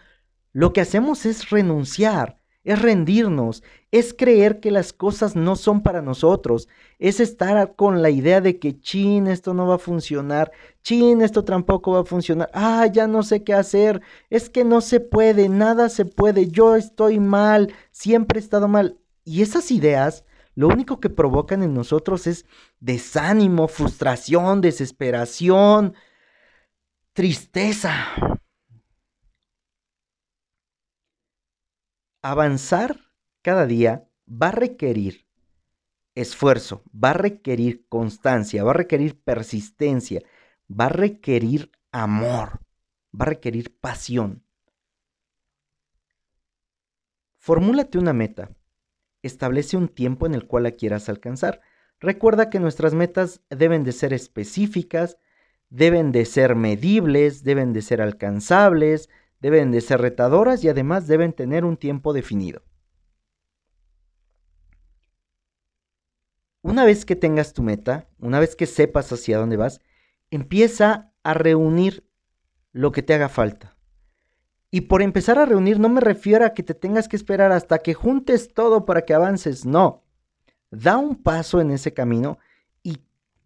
lo 0.54 0.74
que 0.74 0.82
hacemos 0.82 1.26
es 1.26 1.50
renunciar, 1.50 2.42
es 2.64 2.82
rendirnos, 2.82 3.64
es 3.92 4.14
creer 4.14 4.60
que 4.60 4.72
las 4.72 4.94
cosas 4.94 5.36
no 5.36 5.56
son 5.56 5.82
para 5.82 6.02
nosotros, 6.02 6.68
es 7.00 7.20
estar 7.20 7.76
con 7.76 8.02
la 8.02 8.10
idea 8.10 8.42
de 8.42 8.60
que, 8.60 8.80
chin, 8.80 9.28
esto 9.28 9.54
no 9.54 9.68
va 9.68 9.76
a 9.76 9.80
funcionar, 9.80 10.52
chin, 10.84 11.22
esto 11.22 11.44
tampoco 11.44 11.94
va 11.94 12.02
a 12.02 12.06
funcionar, 12.06 12.50
ah, 12.54 12.86
ya 12.88 13.08
no 13.08 13.24
sé 13.24 13.44
qué 13.44 13.54
hacer, 13.54 14.02
es 14.30 14.50
que 14.50 14.64
no 14.64 14.82
se 14.82 15.00
puede, 15.00 15.50
nada 15.50 15.90
se 15.90 16.06
puede, 16.06 16.48
yo 16.50 16.76
estoy 16.76 17.20
mal, 17.20 17.74
siempre 17.92 18.40
he 18.40 18.44
estado 18.44 18.68
mal. 18.68 18.98
Y 19.24 19.42
esas 19.42 19.72
ideas 19.72 20.26
lo 20.62 20.68
único 20.68 21.00
que 21.00 21.10
provocan 21.10 21.64
en 21.64 21.74
nosotros 21.74 22.28
es 22.28 22.46
desánimo, 22.80 23.68
frustración, 23.68 24.62
desesperación, 24.62 25.96
tristeza. 27.14 27.92
avanzar 32.22 33.12
cada 33.42 33.66
día 33.66 34.08
va 34.30 34.50
a 34.50 34.52
requerir 34.52 35.28
esfuerzo, 36.14 36.84
va 36.94 37.10
a 37.10 37.14
requerir 37.14 37.88
constancia, 37.90 38.64
va 38.64 38.70
a 38.70 38.76
requerir 38.76 39.20
persistencia, 39.20 40.22
va 40.70 40.86
a 40.86 40.90
requerir 40.90 41.72
amor, 41.92 42.60
va 43.20 43.26
a 43.26 43.30
requerir 43.30 43.76
pasión. 43.80 44.46
Formúlate 47.40 47.98
una 47.98 48.14
meta. 48.14 48.52
Establece 49.24 49.78
un 49.78 49.88
tiempo 49.88 50.26
en 50.26 50.34
el 50.34 50.48
cual 50.48 50.64
la 50.64 50.72
quieras 50.72 51.10
alcanzar. 51.10 51.62
Recuerda 52.00 52.50
que 52.50 52.60
nuestras 52.60 52.94
metas 52.94 53.42
deben 53.50 53.84
de 53.84 53.92
ser 53.92 54.14
específicas, 54.14 55.18
deben 55.70 56.12
de 56.12 56.26
ser 56.26 56.56
medibles, 56.56 57.44
deben 57.44 57.74
de 57.74 57.82
ser 57.82 58.02
alcanzables, 58.02 59.10
deben 59.40 59.72
de 59.72 59.82
ser 59.82 60.02
retadoras 60.02 60.64
y 60.64 60.70
además 60.70 61.08
deben 61.08 61.34
tener 61.34 61.66
un 61.66 61.78
tiempo 61.78 62.14
definido. 62.14 62.64
Una 66.64 66.86
vez 66.86 67.06
que 67.06 67.16
tengas 67.16 67.54
tu 67.54 67.64
meta, 67.64 68.08
una 68.20 68.40
vez 68.40 68.56
que 68.56 68.68
sepas 68.68 69.12
hacia 69.12 69.38
dónde 69.38 69.58
vas, 69.58 69.82
empieza 70.30 71.12
a 71.24 71.34
reunir 71.34 72.08
lo 72.72 72.92
que 72.92 73.02
te 73.02 73.14
haga 73.14 73.30
falta. 73.30 73.76
Y 74.72 74.82
por 74.82 75.02
empezar 75.02 75.38
a 75.38 75.46
reunir 75.46 75.80
no 75.80 75.90
me 75.90 76.02
refiero 76.02 76.46
a 76.46 76.54
que 76.54 76.64
te 76.64 76.74
tengas 76.74 77.08
que 77.08 77.18
esperar 77.18 77.52
hasta 77.52 77.80
que 77.80 77.94
juntes 77.94 78.54
todo 78.54 78.86
para 78.86 79.04
que 79.04 79.14
avances, 79.14 79.66
no. 79.66 80.04
Da 80.72 80.98
un 80.98 81.16
paso 81.16 81.60
en 81.60 81.72
ese 81.72 81.94
camino 81.94 82.40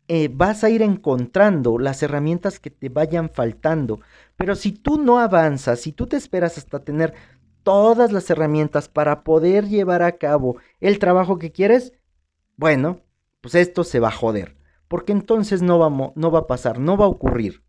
eh, 0.08 0.30
vas 0.32 0.64
a 0.64 0.70
ir 0.70 0.84
encontrando 0.84 1.80
las 1.80 2.04
herramientas 2.04 2.60
que 2.60 2.70
te 2.70 2.90
vayan 2.90 3.32
faltando. 3.32 4.02
Pero 4.38 4.56
si 4.56 4.72
tú 4.72 5.00
no 5.02 5.20
avanzas, 5.20 5.80
si 5.80 5.92
tú 5.92 6.06
te 6.06 6.16
esperas 6.16 6.60
hasta 6.60 6.84
tener 6.84 7.16
todas 7.64 8.12
las 8.12 8.30
herramientas 8.30 8.88
para 8.88 9.24
poder 9.24 9.68
llevar 9.68 10.04
a 10.04 10.18
cabo 10.18 10.58
el 10.80 11.00
trabajo 11.00 11.40
que 11.40 11.52
quieres, 11.52 11.94
bueno, 12.56 13.00
pues 13.42 13.56
esto 13.56 13.84
se 13.84 14.00
va 14.00 14.10
a 14.10 14.12
joder. 14.12 14.56
Porque 14.88 15.12
entonces 15.12 15.64
no, 15.64 15.80
vamos, 15.80 16.12
no 16.16 16.30
va 16.30 16.40
a 16.40 16.48
pasar, 16.48 16.80
no 16.80 16.98
va 16.98 17.06
a 17.06 17.10
ocurrir. 17.10 17.64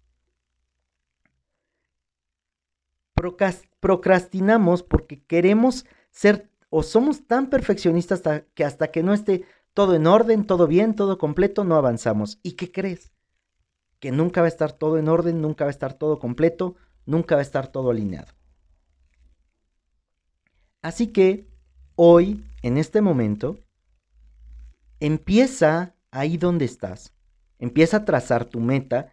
Procrastinamos 3.81 4.83
porque 4.83 5.23
queremos 5.25 5.87
ser 6.11 6.51
o 6.71 6.83
somos 6.83 7.27
tan 7.27 7.49
perfeccionistas 7.49 8.23
que 8.55 8.65
hasta 8.65 8.91
que 8.91 9.03
no 9.03 9.13
esté 9.15 9.45
todo 9.75 9.95
en 9.95 10.07
orden, 10.07 10.47
todo 10.47 10.67
bien, 10.67 10.95
todo 10.95 11.19
completo, 11.19 11.65
no 11.65 11.77
avanzamos. 11.77 12.39
¿Y 12.43 12.53
qué 12.53 12.73
crees? 12.73 13.13
Que 14.01 14.13
nunca 14.13 14.41
va 14.41 14.47
a 14.47 14.49
estar 14.49 14.73
todo 14.73 14.99
en 14.99 15.09
orden, 15.09 15.41
nunca 15.41 15.65
va 15.65 15.71
a 15.71 15.73
estar 15.73 15.95
todo 15.95 16.19
completo, 16.19 16.77
nunca 17.05 17.35
va 17.35 17.41
a 17.41 17.43
estar 17.43 17.69
todo 17.69 17.91
alineado. 17.91 18.33
Así 20.83 21.09
que 21.09 21.49
hoy, 21.95 22.45
en 22.63 22.79
este 22.79 23.01
momento, 23.01 23.59
Empieza 25.01 25.95
ahí 26.11 26.39
donde 26.39 26.65
estás. 26.65 27.13
Empieza 27.59 27.99
a 27.99 28.05
trazar 28.05 28.47
tu 28.47 28.61
meta 28.61 29.13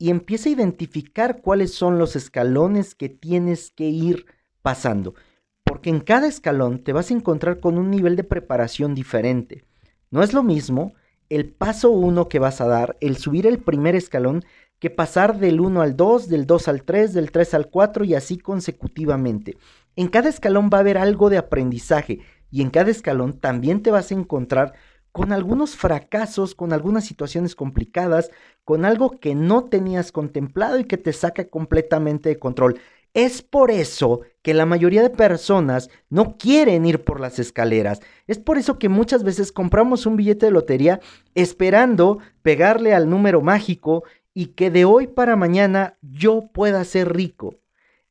y 0.00 0.08
empieza 0.08 0.48
a 0.48 0.52
identificar 0.52 1.42
cuáles 1.42 1.74
son 1.74 1.98
los 1.98 2.16
escalones 2.16 2.94
que 2.94 3.10
tienes 3.10 3.70
que 3.70 3.84
ir 3.84 4.24
pasando. 4.62 5.14
Porque 5.62 5.90
en 5.90 6.00
cada 6.00 6.26
escalón 6.26 6.82
te 6.82 6.94
vas 6.94 7.10
a 7.10 7.14
encontrar 7.14 7.60
con 7.60 7.76
un 7.76 7.90
nivel 7.90 8.16
de 8.16 8.24
preparación 8.24 8.94
diferente. 8.94 9.62
No 10.10 10.22
es 10.22 10.32
lo 10.32 10.42
mismo 10.42 10.94
el 11.28 11.50
paso 11.50 11.90
1 11.90 12.30
que 12.30 12.38
vas 12.38 12.62
a 12.62 12.66
dar, 12.66 12.96
el 13.02 13.18
subir 13.18 13.46
el 13.46 13.58
primer 13.58 13.94
escalón, 13.94 14.42
que 14.78 14.88
pasar 14.88 15.38
del 15.38 15.60
1 15.60 15.82
al 15.82 15.98
2, 15.98 16.28
del 16.30 16.46
2 16.46 16.68
al 16.68 16.82
3, 16.82 17.12
del 17.12 17.30
3 17.30 17.52
al 17.52 17.68
4 17.68 18.04
y 18.04 18.14
así 18.14 18.38
consecutivamente. 18.38 19.58
En 19.96 20.08
cada 20.08 20.30
escalón 20.30 20.70
va 20.72 20.78
a 20.78 20.80
haber 20.80 20.96
algo 20.96 21.28
de 21.28 21.36
aprendizaje 21.36 22.20
y 22.50 22.62
en 22.62 22.70
cada 22.70 22.90
escalón 22.90 23.38
también 23.38 23.82
te 23.82 23.90
vas 23.90 24.10
a 24.10 24.14
encontrar 24.14 24.72
con 25.12 25.32
algunos 25.32 25.76
fracasos, 25.76 26.54
con 26.54 26.72
algunas 26.72 27.04
situaciones 27.04 27.54
complicadas, 27.54 28.30
con 28.64 28.84
algo 28.84 29.18
que 29.18 29.34
no 29.34 29.64
tenías 29.64 30.12
contemplado 30.12 30.78
y 30.78 30.84
que 30.84 30.96
te 30.96 31.12
saca 31.12 31.48
completamente 31.48 32.28
de 32.28 32.38
control. 32.38 32.80
Es 33.12 33.42
por 33.42 33.72
eso 33.72 34.20
que 34.42 34.54
la 34.54 34.66
mayoría 34.66 35.02
de 35.02 35.10
personas 35.10 35.90
no 36.10 36.36
quieren 36.38 36.86
ir 36.86 37.02
por 37.02 37.18
las 37.18 37.40
escaleras. 37.40 38.00
Es 38.28 38.38
por 38.38 38.56
eso 38.56 38.78
que 38.78 38.88
muchas 38.88 39.24
veces 39.24 39.50
compramos 39.50 40.06
un 40.06 40.16
billete 40.16 40.46
de 40.46 40.52
lotería 40.52 41.00
esperando 41.34 42.18
pegarle 42.42 42.94
al 42.94 43.10
número 43.10 43.40
mágico 43.40 44.04
y 44.32 44.46
que 44.46 44.70
de 44.70 44.84
hoy 44.84 45.08
para 45.08 45.34
mañana 45.34 45.98
yo 46.02 46.50
pueda 46.52 46.84
ser 46.84 47.12
rico. 47.12 47.56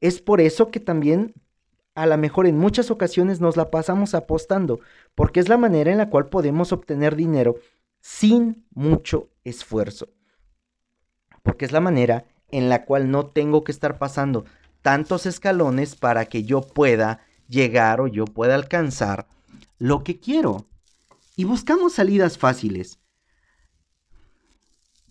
Es 0.01 0.22
por 0.22 0.41
eso 0.41 0.70
que 0.70 0.82
también 0.82 1.34
a 2.00 2.06
lo 2.06 2.18
mejor 2.18 2.48
en 2.48 2.58
muchas 2.58 2.91
ocasiones 2.91 3.41
nos 3.41 3.58
la 3.58 3.70
pasamos 3.70 4.15
apostando, 4.15 4.79
porque 5.15 5.41
es 5.41 5.50
la 5.50 5.58
manera 5.58 5.91
en 5.91 5.98
la 5.98 6.10
cual 6.10 6.29
podemos 6.29 6.72
obtener 6.72 7.18
dinero 7.18 7.56
sin 8.00 8.65
mucho 8.74 9.32
esfuerzo. 9.44 10.08
Porque 11.44 11.65
es 11.65 11.74
la 11.74 11.82
manera 11.82 12.24
en 12.51 12.70
la 12.70 12.86
cual 12.86 13.12
no 13.12 13.25
tengo 13.25 13.65
que 13.65 13.74
estar 13.74 13.98
pasando 13.98 14.46
tantos 14.82 15.25
escalones 15.25 15.98
para 15.98 16.24
que 16.27 16.44
yo 16.44 16.62
pueda 16.62 17.20
llegar 17.50 18.00
o 18.00 18.08
yo 18.08 18.24
pueda 18.24 18.56
alcanzar 18.56 19.27
lo 19.77 20.06
que 20.06 20.22
quiero. 20.22 20.70
Y 21.36 21.44
buscamos 21.44 21.96
salidas 21.96 22.38
fáciles. 22.38 23.01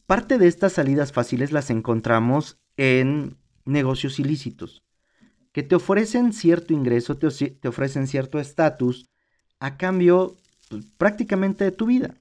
Parte 0.06 0.38
de 0.38 0.46
estas 0.46 0.72
salidas 0.72 1.12
fáciles 1.12 1.52
las 1.52 1.68
encontramos 1.68 2.58
en 2.78 3.36
negocios 3.66 4.18
ilícitos 4.18 4.87
que 5.52 5.62
te 5.62 5.74
ofrecen 5.74 6.32
cierto 6.32 6.72
ingreso, 6.72 7.16
te, 7.16 7.68
ofrecen 7.68 8.06
cierto 8.06 8.38
estatus 8.38 9.08
a 9.60 9.76
cambio 9.76 10.36
pues, 10.68 10.86
prácticamente 10.96 11.64
de 11.64 11.72
tu 11.72 11.86
vida. 11.86 12.14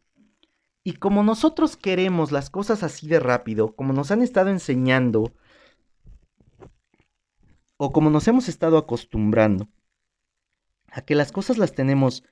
Y 0.84 0.94
como 0.94 1.24
nosotros 1.24 1.76
queremos 1.76 2.32
las 2.32 2.50
cosas 2.50 2.84
así 2.84 3.08
de 3.08 3.20
rápido, 3.20 3.76
como 3.76 3.94
nos 3.94 4.12
han 4.12 4.22
estado 4.22 4.50
enseñando, 4.50 5.34
o 7.76 7.92
como 7.92 8.10
nos 8.10 8.28
hemos 8.28 8.48
estado 8.48 8.78
acostumbrando 8.78 9.68
a 10.92 11.02
que 11.02 11.14
las 11.14 11.32
cosas 11.32 11.58
las 11.58 11.74
tenemos 11.74 12.24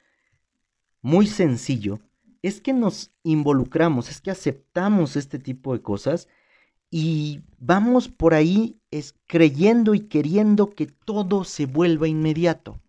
muy 1.02 1.28
sencillo, 1.28 2.00
es 2.42 2.62
que 2.62 2.74
nos 2.74 3.12
involucramos, 3.24 4.10
es 4.10 4.22
que 4.22 4.32
aceptamos 4.32 5.16
este 5.16 5.38
tipo 5.38 5.74
de 5.74 5.82
cosas 5.82 6.28
y 6.98 7.42
vamos 7.60 8.08
por 8.08 8.34
ahí 8.34 8.80
es 8.90 9.16
creyendo 9.28 9.96
y 9.96 10.08
queriendo 10.08 10.74
que 10.74 10.86
todo 10.86 11.44
se 11.44 11.66
vuelva 11.66 12.08
inmediato. 12.08 12.80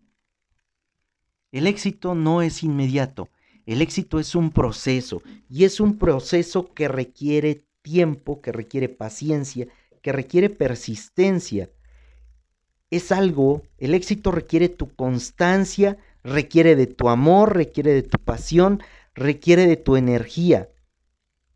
El 1.51 1.67
éxito 1.67 2.15
no 2.15 2.41
es 2.41 2.63
inmediato, 2.63 3.27
el 3.65 3.81
éxito 3.81 4.17
es 4.17 4.33
un 4.33 4.51
proceso 4.51 5.21
y 5.49 5.65
es 5.65 5.81
un 5.81 5.97
proceso 5.97 6.73
que 6.73 6.87
requiere 6.87 7.65
tiempo, 7.81 8.41
que 8.41 8.53
requiere 8.53 8.87
paciencia, 8.87 9.67
que 10.01 10.13
requiere 10.13 10.49
persistencia. 10.49 11.69
Es 12.89 13.11
algo, 13.11 13.63
el 13.77 13.93
éxito 13.93 14.31
requiere 14.31 14.69
tu 14.69 14.87
constancia, 14.95 15.97
requiere 16.23 16.77
de 16.77 16.87
tu 16.87 17.09
amor, 17.09 17.57
requiere 17.57 17.91
de 17.91 18.03
tu 18.03 18.19
pasión, 18.19 18.81
requiere 19.15 19.67
de 19.67 19.75
tu 19.75 19.97
energía. 19.97 20.69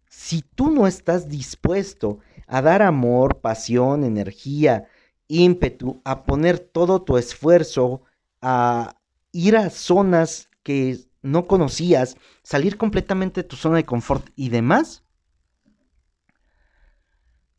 Si 0.10 0.42
tú 0.42 0.70
no 0.70 0.88
estás 0.88 1.30
dispuesto 1.30 2.20
a 2.52 2.62
dar 2.62 2.82
amor, 2.82 3.40
pasión, 3.40 4.04
energía, 4.04 4.90
ímpetu, 5.30 6.02
a 6.04 6.26
poner 6.26 6.60
todo 6.60 7.02
tu 7.02 7.18
esfuerzo, 7.18 8.02
a 8.42 8.98
ir 9.32 9.56
a 9.56 9.70
zonas 9.70 10.50
que 10.62 11.00
no 11.22 11.48
conocías, 11.48 12.18
salir 12.44 12.78
completamente 12.78 13.42
de 13.42 13.48
tu 13.48 13.56
zona 13.56 13.78
de 13.78 13.86
confort 13.86 14.28
y 14.36 14.50
demás. 14.50 15.06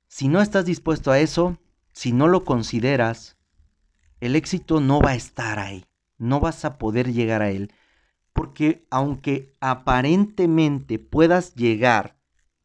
Si 0.09 0.29
no 0.29 0.43
estás 0.43 0.67
dispuesto 0.67 1.11
a 1.11 1.21
eso, 1.21 1.57
si 1.95 2.13
no 2.13 2.29
lo 2.29 2.45
consideras, 2.45 3.39
el 4.21 4.37
éxito 4.37 4.81
no 4.81 5.01
va 5.01 5.13
a 5.13 5.15
estar 5.15 5.59
ahí, 5.59 5.87
no 6.19 6.39
vas 6.39 6.67
a 6.67 6.77
poder 6.77 7.15
llegar 7.15 7.41
a 7.41 7.51
él, 7.51 7.73
porque 8.35 8.87
aunque 8.91 9.57
aparentemente 9.59 10.99
puedas 10.99 11.55
llegar 11.55 12.22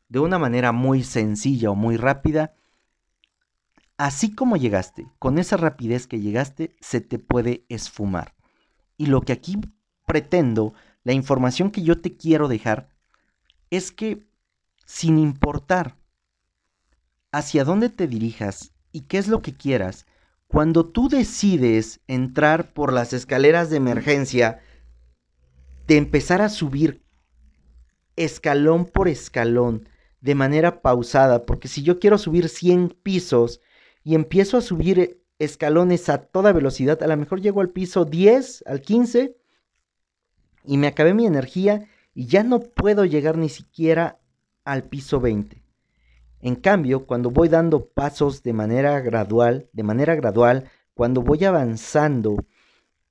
de 0.10 0.20
una 0.20 0.40
manera 0.40 0.72
muy 0.72 1.04
sencilla 1.04 1.72
o 1.72 1.76
muy 1.76 1.98
rápida, 1.98 2.54
así 3.98 4.34
como 4.34 4.58
llegaste, 4.58 5.08
con 5.20 5.38
esa 5.38 5.58
rapidez 5.58 6.08
que 6.08 6.20
llegaste, 6.20 6.76
se 6.80 7.02
te 7.02 7.20
puede 7.20 7.66
esfumar. 7.70 8.36
Y 8.98 9.08
lo 9.08 9.22
que 9.22 9.34
aquí 9.34 9.60
pretendo, 10.06 10.74
la 11.04 11.14
información 11.14 11.72
que 11.72 11.84
yo 11.84 12.00
te 12.00 12.16
quiero 12.16 12.48
dejar, 12.48 12.90
es 13.70 13.92
que 13.92 14.28
sin 14.86 15.20
importar 15.20 15.98
hacia 17.32 17.66
dónde 17.66 17.90
te 17.90 18.08
dirijas 18.08 18.72
y 18.92 19.02
qué 19.02 19.18
es 19.18 19.28
lo 19.28 19.42
que 19.42 19.54
quieras, 19.54 20.06
cuando 20.48 20.86
tú 20.86 21.10
decides 21.10 22.00
entrar 22.08 22.72
por 22.74 22.94
las 22.94 23.12
escaleras 23.12 23.70
de 23.70 23.78
emergencia, 23.78 24.62
de 25.88 25.98
empezar 25.98 26.42
a 26.42 26.50
subir 26.50 27.04
escalón 28.16 28.86
por 28.86 29.10
escalón, 29.10 29.90
de 30.22 30.36
manera 30.36 30.82
pausada, 30.82 31.46
porque 31.46 31.68
si 31.68 31.84
yo 31.84 32.00
quiero 32.00 32.18
subir 32.18 32.50
100 32.50 32.90
pisos 33.04 33.62
y 34.04 34.16
empiezo 34.16 34.58
a 34.58 34.62
subir 34.62 35.24
escalones 35.40 36.10
a 36.10 36.20
toda 36.20 36.52
velocidad, 36.52 37.02
a 37.04 37.08
lo 37.08 37.18
mejor 37.18 37.42
llego 37.42 37.62
al 37.62 37.70
piso 37.70 38.06
10, 38.06 38.64
al 38.68 38.82
15 38.82 39.38
y 40.66 40.78
me 40.78 40.88
acabé 40.88 41.14
mi 41.14 41.26
energía 41.26 41.88
y 42.14 42.26
ya 42.26 42.44
no 42.44 42.60
puedo 42.60 43.06
llegar 43.06 43.38
ni 43.38 43.50
siquiera 43.50 44.20
al 44.66 44.84
piso 44.84 45.20
20. 45.20 45.62
En 46.42 46.56
cambio, 46.56 47.06
cuando 47.06 47.32
voy 47.32 47.50
dando 47.50 47.86
pasos 47.86 48.44
de 48.44 48.54
manera 48.54 49.00
gradual, 49.00 49.70
de 49.74 49.84
manera 49.84 50.16
gradual, 50.16 50.70
cuando 50.94 51.22
voy 51.22 51.46
avanzando 51.46 52.38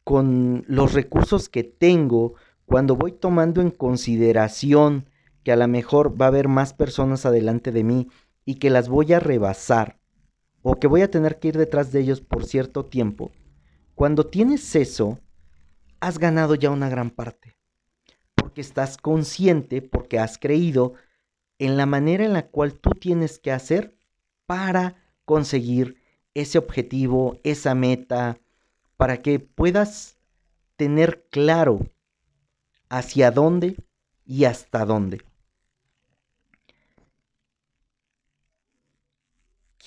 con 0.05 0.65
los 0.69 0.93
recursos 0.93 1.49
que 1.49 1.65
tengo, 1.65 2.35
cuando 2.65 2.97
voy 2.97 3.13
tomando 3.13 3.61
en 3.61 3.71
consideración 3.71 5.09
que 5.47 5.53
a 5.53 5.57
lo 5.57 5.69
mejor 5.69 6.21
va 6.21 6.25
a 6.25 6.29
haber 6.31 6.49
más 6.49 6.75
personas 6.75 7.25
adelante 7.25 7.71
de 7.71 7.85
mí 7.85 8.09
y 8.45 8.57
que 8.57 8.69
las 8.69 8.89
voy 8.89 9.13
a 9.13 9.21
rebasar 9.21 10.01
o 10.61 10.81
que 10.81 10.89
voy 10.89 11.03
a 11.03 11.11
tener 11.13 11.39
que 11.39 11.47
ir 11.47 11.57
detrás 11.57 11.93
de 11.93 12.01
ellos 12.01 12.21
por 12.21 12.45
cierto 12.45 12.85
tiempo, 12.85 13.31
cuando 13.95 14.27
tienes 14.27 14.75
eso, 14.75 15.21
has 16.01 16.19
ganado 16.19 16.57
ya 16.57 16.71
una 16.71 16.89
gran 16.89 17.11
parte. 17.11 17.57
Porque 18.35 18.61
estás 18.61 18.97
consciente, 18.97 19.83
porque 19.83 20.19
has 20.19 20.37
creído 20.37 20.95
en 21.61 21.77
la 21.77 21.87
manera 21.87 22.25
en 22.25 22.33
la 22.33 22.49
cual 22.49 22.75
tú 22.75 22.91
tienes 22.91 23.39
que 23.39 23.53
hacer 23.53 23.97
para 24.47 24.97
conseguir 25.25 26.03
ese 26.35 26.59
objetivo, 26.59 27.39
esa 27.45 27.77
meta, 27.77 28.41
para 28.97 29.19
que 29.19 29.39
puedas 29.39 30.19
tener 30.75 31.25
claro 31.31 31.87
hacia 32.89 33.31
dónde 33.31 33.77
y 34.25 34.47
hasta 34.47 34.85
dónde. 34.85 35.23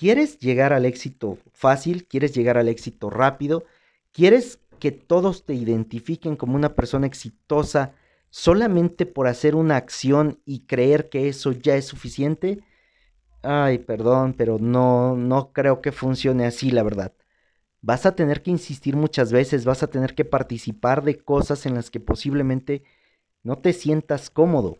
¿Quieres 0.00 0.38
llegar 0.38 0.72
al 0.72 0.86
éxito 0.86 1.36
fácil? 1.52 2.06
¿Quieres 2.06 2.32
llegar 2.34 2.56
al 2.56 2.68
éxito 2.68 3.10
rápido? 3.10 3.66
¿Quieres 4.12 4.58
que 4.78 4.92
todos 4.92 5.44
te 5.44 5.52
identifiquen 5.52 6.36
como 6.36 6.56
una 6.56 6.74
persona 6.74 7.06
exitosa 7.06 7.92
solamente 8.30 9.04
por 9.04 9.26
hacer 9.26 9.54
una 9.54 9.76
acción 9.76 10.40
y 10.46 10.60
creer 10.60 11.10
que 11.10 11.28
eso 11.28 11.52
ya 11.52 11.76
es 11.76 11.84
suficiente? 11.84 12.64
Ay, 13.42 13.76
perdón, 13.76 14.32
pero 14.32 14.56
no, 14.58 15.16
no 15.16 15.52
creo 15.52 15.82
que 15.82 15.92
funcione 15.92 16.46
así, 16.46 16.70
la 16.70 16.82
verdad. 16.82 17.12
Vas 17.82 18.06
a 18.06 18.16
tener 18.16 18.42
que 18.42 18.52
insistir 18.52 18.96
muchas 18.96 19.32
veces, 19.32 19.66
vas 19.66 19.82
a 19.82 19.88
tener 19.88 20.14
que 20.14 20.24
participar 20.24 21.04
de 21.04 21.18
cosas 21.18 21.66
en 21.66 21.74
las 21.74 21.90
que 21.90 22.00
posiblemente 22.00 22.84
no 23.42 23.58
te 23.58 23.74
sientas 23.74 24.30
cómodo. 24.30 24.78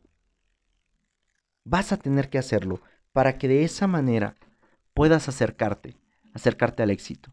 Vas 1.65 1.93
a 1.93 1.99
tener 1.99 2.31
que 2.31 2.39
hacerlo 2.39 2.81
para 3.13 3.37
que 3.37 3.49
de 3.49 3.65
esa 3.65 3.87
manera 3.87 4.35
puedas 4.95 5.29
acercarte, 5.29 5.97
acercarte 6.35 6.83
al 6.83 6.91
éxito. 6.91 7.33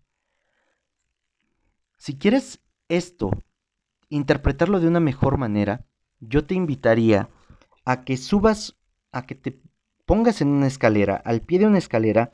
Si 1.98 2.18
quieres 2.18 2.62
esto, 2.90 3.32
interpretarlo 4.10 4.80
de 4.80 4.88
una 4.88 5.00
mejor 5.00 5.38
manera, 5.38 5.86
yo 6.20 6.46
te 6.46 6.56
invitaría 6.56 7.30
a 7.86 8.04
que 8.04 8.18
subas, 8.18 8.78
a 9.12 9.26
que 9.26 9.36
te 9.36 9.60
pongas 10.06 10.42
en 10.42 10.50
una 10.50 10.68
escalera, 10.68 11.16
al 11.16 11.42
pie 11.42 11.60
de 11.60 11.68
una 11.68 11.78
escalera, 11.78 12.32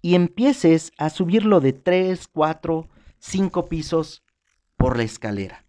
y 0.00 0.14
empieces 0.14 0.92
a 0.98 1.10
subirlo 1.10 1.60
de 1.60 1.72
3, 1.72 2.28
4, 2.28 2.88
5 3.18 3.68
pisos 3.68 4.22
por 4.76 4.96
la 4.96 5.02
escalera. 5.02 5.64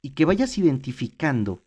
Y 0.00 0.10
que 0.10 0.24
vayas 0.24 0.56
identificando 0.56 1.64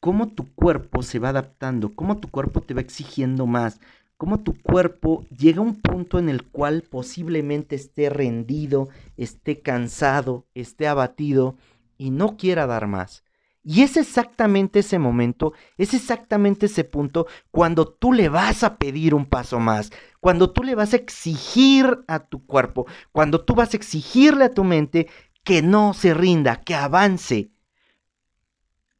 cómo 0.00 0.28
tu 0.28 0.54
cuerpo 0.54 1.02
se 1.02 1.18
va 1.18 1.30
adaptando, 1.30 1.94
cómo 1.94 2.18
tu 2.18 2.28
cuerpo 2.28 2.62
te 2.62 2.74
va 2.74 2.80
exigiendo 2.80 3.46
más, 3.46 3.80
cómo 4.18 4.40
tu 4.40 4.60
cuerpo 4.60 5.24
llega 5.30 5.60
a 5.60 5.62
un 5.62 5.80
punto 5.80 6.18
en 6.18 6.28
el 6.28 6.44
cual 6.44 6.82
posiblemente 6.82 7.76
esté 7.76 8.10
rendido, 8.10 8.88
esté 9.16 9.60
cansado, 9.60 10.46
esté 10.54 10.86
abatido 10.88 11.56
y 11.96 12.10
no 12.10 12.36
quiera 12.36 12.66
dar 12.66 12.88
más. 12.88 13.24
Y 13.62 13.82
es 13.82 13.96
exactamente 13.96 14.80
ese 14.80 14.98
momento, 14.98 15.52
es 15.76 15.94
exactamente 15.94 16.66
ese 16.66 16.84
punto 16.84 17.26
cuando 17.50 17.86
tú 17.86 18.12
le 18.12 18.28
vas 18.28 18.64
a 18.64 18.76
pedir 18.76 19.14
un 19.14 19.26
paso 19.26 19.60
más, 19.60 19.90
cuando 20.20 20.50
tú 20.52 20.62
le 20.62 20.74
vas 20.74 20.94
a 20.94 20.96
exigir 20.96 21.98
a 22.08 22.20
tu 22.20 22.44
cuerpo, 22.44 22.86
cuando 23.12 23.44
tú 23.44 23.54
vas 23.54 23.72
a 23.72 23.76
exigirle 23.76 24.44
a 24.46 24.54
tu 24.54 24.64
mente 24.64 25.08
que 25.44 25.62
no 25.62 25.94
se 25.94 26.12
rinda, 26.12 26.56
que 26.56 26.74
avance. 26.74 27.50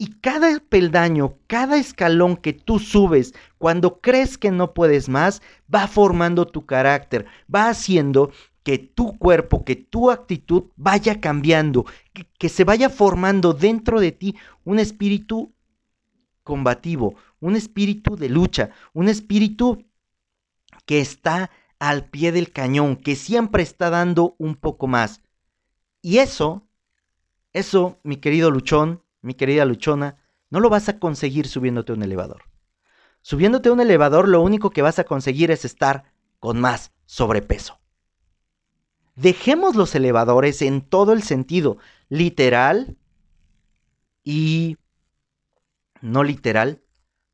Y 0.01 0.21
cada 0.21 0.61
peldaño, 0.61 1.35
cada 1.49 1.77
escalón 1.77 2.37
que 2.37 2.53
tú 2.53 2.79
subes, 2.79 3.35
cuando 3.59 4.01
crees 4.01 4.39
que 4.39 4.53
no 4.53 4.73
puedes 4.73 5.09
más, 5.09 5.43
va 5.73 5.89
formando 5.89 6.47
tu 6.47 6.65
carácter, 6.67 7.27
va 7.53 7.69
haciendo 7.69 8.31
que 8.63 8.79
tu 8.79 9.19
cuerpo, 9.19 9.65
que 9.65 9.75
tu 9.75 10.13
actitud 10.13 10.65
vaya 10.77 11.21
cambiando, 11.21 11.85
que, 12.13 12.29
que, 12.39 12.49
se 12.49 12.63
vaya 12.63 12.91
formando 12.91 13.55
dentro 13.55 13.99
de 13.99 14.13
ti 14.13 14.37
un 14.63 14.79
espíritu 14.79 15.53
combativo, 16.45 17.17
un 17.41 17.57
espíritu 17.57 18.15
de 18.15 18.29
lucha, 18.29 18.71
un 18.93 19.09
espíritu 19.09 19.85
que 20.87 21.01
está 21.01 21.51
al 21.81 22.05
pie 22.05 22.31
del 22.31 22.53
cañón, 22.53 22.95
que 22.97 23.17
siempre 23.17 23.65
está 23.65 23.91
dando 23.91 24.37
un 24.39 24.55
poco 24.55 24.87
más. 24.87 25.23
Y 26.03 26.19
eso, 26.19 26.63
eso, 27.53 27.99
mi 28.05 28.17
querido 28.17 28.51
luchón, 28.51 29.03
mi 29.21 29.35
querida 29.35 29.65
luchona, 29.65 30.17
no 30.51 30.61
lo 30.61 30.71
vas 30.71 30.89
a 30.89 30.99
conseguir 30.99 31.47
subiéndote 31.47 31.93
a 31.93 31.95
un 31.95 32.03
elevador. 32.03 32.45
Subiéndote 33.23 33.69
a 33.69 33.73
un 33.73 33.81
elevador 33.81 34.29
lo 34.29 34.41
único 34.41 34.71
que 34.71 34.83
vas 34.83 34.99
a 34.99 35.05
conseguir 35.05 35.51
es 35.51 35.65
estar 35.65 36.05
con 36.39 36.61
más 36.61 36.93
sobrepeso. 37.05 37.79
Dejemos 39.17 39.75
los 39.75 39.95
elevadores 39.95 40.63
en 40.63 40.81
todo 40.81 41.13
el 41.13 41.23
sentido, 41.23 41.79
literal 42.09 42.97
y 44.23 44.77
no 46.01 46.23
literal, 46.23 46.83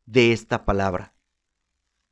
de 0.07 0.33
esta 0.33 0.65
palabra. 0.65 1.15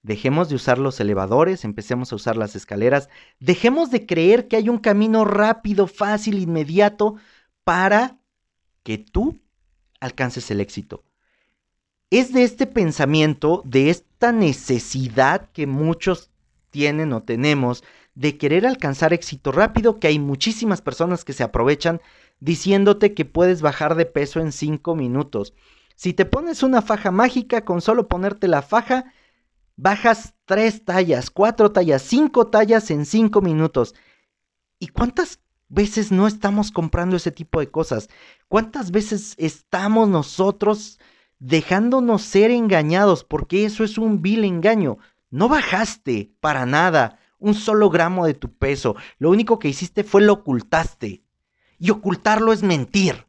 Dejemos 0.03 0.49
de 0.49 0.57
usar 0.57 0.79
los 0.79 0.99
elevadores, 1.01 1.65
empecemos 1.65 2.13
a 2.13 2.17
usar 2.17 2.37
las 2.37 2.57
escaleras. 2.57 3.09
Dejemos 3.39 3.91
de 3.91 4.07
creer 4.07 4.49
que 4.49 4.57
hay 4.57 4.69
un 4.69 4.79
camino 4.79 5.25
rápido, 5.25 5.87
fácil, 5.87 6.41
inmediato 6.41 7.17
para 7.65 8.19
que 8.83 8.99
tú 8.99 9.41
alcances 10.03 10.51
el 10.51 10.61
éxito. 10.61 11.05
Es 12.11 12.33
de 12.33 12.43
este 12.43 12.67
pensamiento, 12.67 13.63
de 13.65 13.89
esta 13.89 14.33
necesidad 14.33 15.51
que 15.53 15.67
muchos 15.67 16.31
tienen 16.71 17.13
o 17.13 17.23
tenemos 17.23 17.85
de 18.15 18.37
querer 18.37 18.67
alcanzar 18.67 19.13
éxito 19.13 19.53
rápido, 19.53 19.99
que 19.99 20.09
hay 20.09 20.19
muchísimas 20.19 20.83
personas 20.83 21.25
que 21.25 21.33
se 21.33 21.43
aprovechan 21.43 22.03
diciéndote 22.41 23.15
que 23.15 23.25
puedes 23.25 23.63
bajar 23.63 23.95
de 23.95 24.05
peso 24.05 24.41
en 24.41 24.53
5 24.53 24.95
minutos. 24.95 25.55
Si 25.95 26.13
te 26.13 26.25
pones 26.25 26.63
una 26.63 26.83
faja 26.83 27.11
mágica, 27.11 27.65
con 27.65 27.81
solo 27.81 28.09
ponerte 28.09 28.49
la 28.49 28.61
faja, 28.61 29.13
bajas 29.77 30.35
tres 30.45 30.85
tallas, 30.85 31.31
cuatro 31.31 31.73
tallas, 31.73 32.03
cinco 32.03 32.49
tallas 32.49 32.91
en 32.91 33.07
cinco 33.07 33.41
minutos. 33.41 33.95
¿Y 34.79 34.89
cuántas 34.89 35.39
veces 35.73 36.13
no 36.13 36.27
estamos 36.27 36.71
comprando 36.71 37.17
ese 37.17 37.33
tipo 37.33 37.59
de 37.59 37.71
cosas? 37.71 38.09
¿Cuántas 38.47 38.91
veces 38.91 39.35
estamos 39.39 40.09
nosotros 40.09 41.01
dejándonos 41.39 42.23
ser 42.23 42.51
engañados? 42.51 43.25
Porque 43.25 43.65
eso 43.65 43.83
es 43.83 43.99
un 43.99 44.23
vil 44.23 44.45
engaño. 44.45 44.99
No 45.31 45.49
bajaste 45.49 46.33
para 46.41 46.67
nada 46.67 47.19
un 47.39 47.55
solo 47.55 47.91
gramo 47.91 48.27
de 48.27 48.35
tu 48.35 48.53
peso. 48.55 48.95
Lo 49.19 49.31
único 49.31 49.59
que 49.59 49.69
hiciste 49.69 50.05
fue 50.05 50.23
lo 50.23 50.35
ocultaste. 50.35 51.25
Y 51.79 51.91
ocultarlo 51.91 52.53
es 52.53 52.63
mentir. 52.63 53.27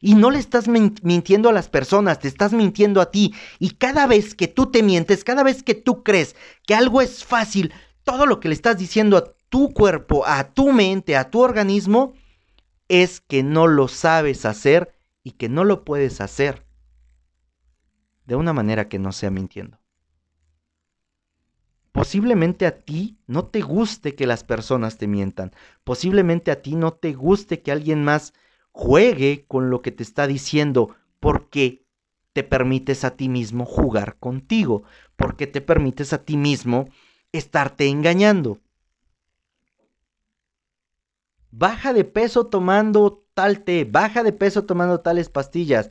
Y 0.00 0.14
no 0.14 0.30
le 0.30 0.38
estás 0.38 0.68
mintiendo 0.68 1.48
a 1.48 1.52
las 1.52 1.68
personas, 1.68 2.18
te 2.18 2.28
estás 2.28 2.52
mintiendo 2.52 3.00
a 3.00 3.10
ti. 3.10 3.32
Y 3.58 3.70
cada 3.70 4.06
vez 4.06 4.34
que 4.34 4.48
tú 4.48 4.66
te 4.66 4.82
mientes, 4.82 5.24
cada 5.24 5.42
vez 5.42 5.62
que 5.62 5.74
tú 5.74 6.02
crees 6.02 6.36
que 6.66 6.74
algo 6.74 7.00
es 7.00 7.24
fácil, 7.24 7.72
todo 8.04 8.26
lo 8.26 8.38
que 8.38 8.48
le 8.48 8.54
estás 8.54 8.76
diciendo 8.76 9.16
a 9.16 9.35
tu 9.48 9.72
cuerpo, 9.72 10.26
a 10.26 10.52
tu 10.52 10.72
mente, 10.72 11.16
a 11.16 11.30
tu 11.30 11.40
organismo, 11.40 12.14
es 12.88 13.20
que 13.20 13.42
no 13.42 13.66
lo 13.66 13.88
sabes 13.88 14.44
hacer 14.44 14.94
y 15.22 15.32
que 15.32 15.48
no 15.48 15.64
lo 15.64 15.84
puedes 15.84 16.20
hacer 16.20 16.66
de 18.26 18.36
una 18.36 18.52
manera 18.52 18.88
que 18.88 18.98
no 18.98 19.12
sea 19.12 19.30
mintiendo. 19.30 19.78
Posiblemente 21.92 22.66
a 22.66 22.82
ti 22.82 23.16
no 23.26 23.46
te 23.46 23.62
guste 23.62 24.14
que 24.14 24.26
las 24.26 24.44
personas 24.44 24.98
te 24.98 25.06
mientan. 25.06 25.52
Posiblemente 25.82 26.50
a 26.50 26.60
ti 26.60 26.74
no 26.74 26.92
te 26.92 27.14
guste 27.14 27.62
que 27.62 27.72
alguien 27.72 28.04
más 28.04 28.34
juegue 28.70 29.46
con 29.48 29.70
lo 29.70 29.80
que 29.80 29.92
te 29.92 30.02
está 30.02 30.26
diciendo 30.26 30.94
porque 31.20 31.86
te 32.34 32.44
permites 32.44 33.02
a 33.04 33.16
ti 33.16 33.30
mismo 33.30 33.64
jugar 33.64 34.18
contigo, 34.18 34.82
porque 35.16 35.46
te 35.46 35.62
permites 35.62 36.12
a 36.12 36.22
ti 36.22 36.36
mismo 36.36 36.86
estarte 37.32 37.88
engañando. 37.88 38.60
Baja 41.50 41.92
de 41.92 42.04
peso 42.04 42.46
tomando 42.46 43.24
tal 43.34 43.64
té, 43.64 43.84
baja 43.84 44.22
de 44.22 44.32
peso 44.32 44.64
tomando 44.64 45.00
tales 45.00 45.28
pastillas. 45.28 45.90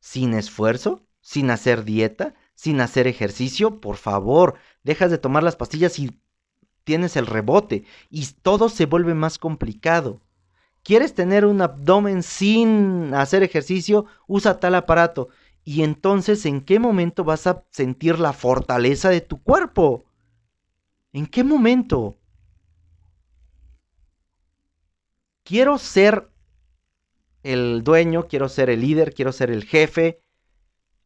Sin 0.00 0.34
esfuerzo, 0.34 1.06
sin 1.20 1.50
hacer 1.50 1.84
dieta, 1.84 2.34
sin 2.54 2.80
hacer 2.80 3.06
ejercicio, 3.06 3.80
por 3.80 3.96
favor, 3.96 4.54
dejas 4.82 5.10
de 5.10 5.18
tomar 5.18 5.42
las 5.42 5.56
pastillas 5.56 5.98
y 5.98 6.20
tienes 6.84 7.16
el 7.16 7.26
rebote 7.26 7.84
y 8.10 8.26
todo 8.42 8.68
se 8.68 8.86
vuelve 8.86 9.14
más 9.14 9.38
complicado. 9.38 10.20
¿Quieres 10.82 11.14
tener 11.14 11.46
un 11.46 11.62
abdomen 11.62 12.22
sin 12.22 13.14
hacer 13.14 13.42
ejercicio? 13.42 14.04
Usa 14.26 14.60
tal 14.60 14.74
aparato. 14.74 15.30
Y 15.64 15.82
entonces, 15.82 16.44
¿en 16.44 16.60
qué 16.60 16.78
momento 16.78 17.24
vas 17.24 17.46
a 17.46 17.64
sentir 17.70 18.18
la 18.18 18.34
fortaleza 18.34 19.08
de 19.08 19.22
tu 19.22 19.42
cuerpo? 19.42 20.04
¿En 21.14 21.26
qué 21.26 21.42
momento? 21.42 22.18
Quiero 25.44 25.78
ser 25.78 26.30
el 27.42 27.84
dueño, 27.84 28.26
quiero 28.26 28.48
ser 28.48 28.70
el 28.70 28.80
líder, 28.80 29.14
quiero 29.14 29.32
ser 29.32 29.50
el 29.50 29.64
jefe. 29.64 30.20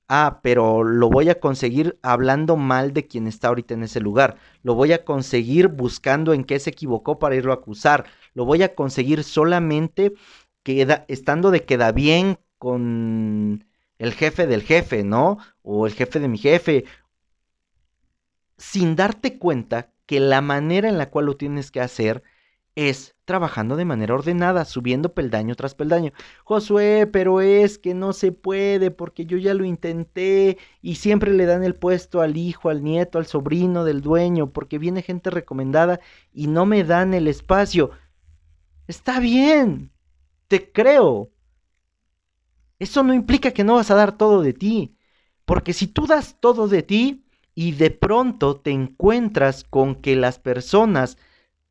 Ah, 0.08 0.40
pero 0.42 0.84
lo 0.84 1.10
voy 1.10 1.28
a 1.28 1.38
conseguir 1.38 1.98
hablando 2.02 2.56
mal 2.56 2.94
de 2.94 3.06
quien 3.06 3.26
está 3.26 3.48
ahorita 3.48 3.74
en 3.74 3.82
ese 3.82 4.00
lugar. 4.00 4.38
Lo 4.62 4.74
voy 4.74 4.92
a 4.92 5.04
conseguir 5.04 5.68
buscando 5.68 6.32
en 6.32 6.44
qué 6.44 6.58
se 6.58 6.70
equivocó 6.70 7.18
para 7.18 7.36
irlo 7.36 7.52
a 7.52 7.56
acusar 7.56 8.06
lo 8.38 8.44
voy 8.44 8.62
a 8.62 8.76
conseguir 8.76 9.24
solamente 9.24 10.14
estando 11.08 11.50
de 11.50 11.64
queda 11.64 11.90
bien 11.90 12.38
con 12.56 13.66
el 13.98 14.12
jefe 14.12 14.46
del 14.46 14.62
jefe, 14.62 15.02
¿no? 15.02 15.38
O 15.62 15.88
el 15.88 15.92
jefe 15.92 16.20
de 16.20 16.28
mi 16.28 16.38
jefe, 16.38 16.84
sin 18.58 18.94
darte 18.94 19.38
cuenta 19.38 19.90
que 20.06 20.20
la 20.20 20.40
manera 20.40 20.88
en 20.88 20.98
la 20.98 21.10
cual 21.10 21.26
lo 21.26 21.36
tienes 21.36 21.72
que 21.72 21.80
hacer 21.80 22.22
es 22.78 23.16
trabajando 23.24 23.74
de 23.74 23.84
manera 23.84 24.14
ordenada, 24.14 24.64
subiendo 24.64 25.12
peldaño 25.12 25.56
tras 25.56 25.74
peldaño. 25.74 26.12
Josué, 26.44 27.08
pero 27.12 27.40
es 27.40 27.76
que 27.76 27.92
no 27.92 28.12
se 28.12 28.30
puede 28.30 28.92
porque 28.92 29.26
yo 29.26 29.36
ya 29.36 29.52
lo 29.52 29.64
intenté 29.64 30.58
y 30.80 30.94
siempre 30.94 31.32
le 31.32 31.44
dan 31.44 31.64
el 31.64 31.74
puesto 31.74 32.20
al 32.20 32.36
hijo, 32.36 32.68
al 32.68 32.84
nieto, 32.84 33.18
al 33.18 33.26
sobrino 33.26 33.82
del 33.82 34.00
dueño, 34.00 34.52
porque 34.52 34.78
viene 34.78 35.02
gente 35.02 35.30
recomendada 35.30 35.98
y 36.32 36.46
no 36.46 36.66
me 36.66 36.84
dan 36.84 37.14
el 37.14 37.26
espacio. 37.26 37.90
Está 38.86 39.18
bien, 39.18 39.90
te 40.46 40.70
creo. 40.70 41.32
Eso 42.78 43.02
no 43.02 43.12
implica 43.12 43.50
que 43.50 43.64
no 43.64 43.74
vas 43.74 43.90
a 43.90 43.96
dar 43.96 44.16
todo 44.16 44.40
de 44.40 44.52
ti, 44.52 44.96
porque 45.44 45.72
si 45.72 45.88
tú 45.88 46.06
das 46.06 46.36
todo 46.38 46.68
de 46.68 46.84
ti 46.84 47.24
y 47.56 47.72
de 47.72 47.90
pronto 47.90 48.60
te 48.60 48.70
encuentras 48.70 49.64
con 49.64 49.96
que 49.96 50.14
las 50.14 50.38
personas 50.38 51.18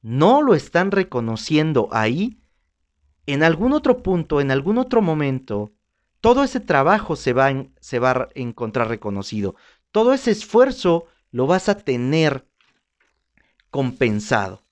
no 0.08 0.41
lo 0.41 0.56
están 0.56 0.91
reconociendo 0.91 1.89
ahí, 1.91 2.39
en 3.26 3.43
algún 3.43 3.74
otro 3.74 4.04
punto, 4.04 4.39
en 4.39 4.52
algún 4.52 4.78
otro 4.78 5.02
momento, 5.02 5.74
todo 6.22 6.46
ese 6.46 6.62
trabajo 6.62 7.17
se 7.17 7.34
va, 7.34 7.52
se 7.82 8.00
va 8.00 8.12
a 8.12 8.28
encontrar 8.34 8.88
reconocido. 8.88 9.56
Todo 9.91 10.13
ese 10.13 10.32
esfuerzo 10.32 11.08
lo 11.32 11.46
vas 11.46 11.67
a 11.67 11.80
tener 11.80 12.48
compensado. 13.70 14.63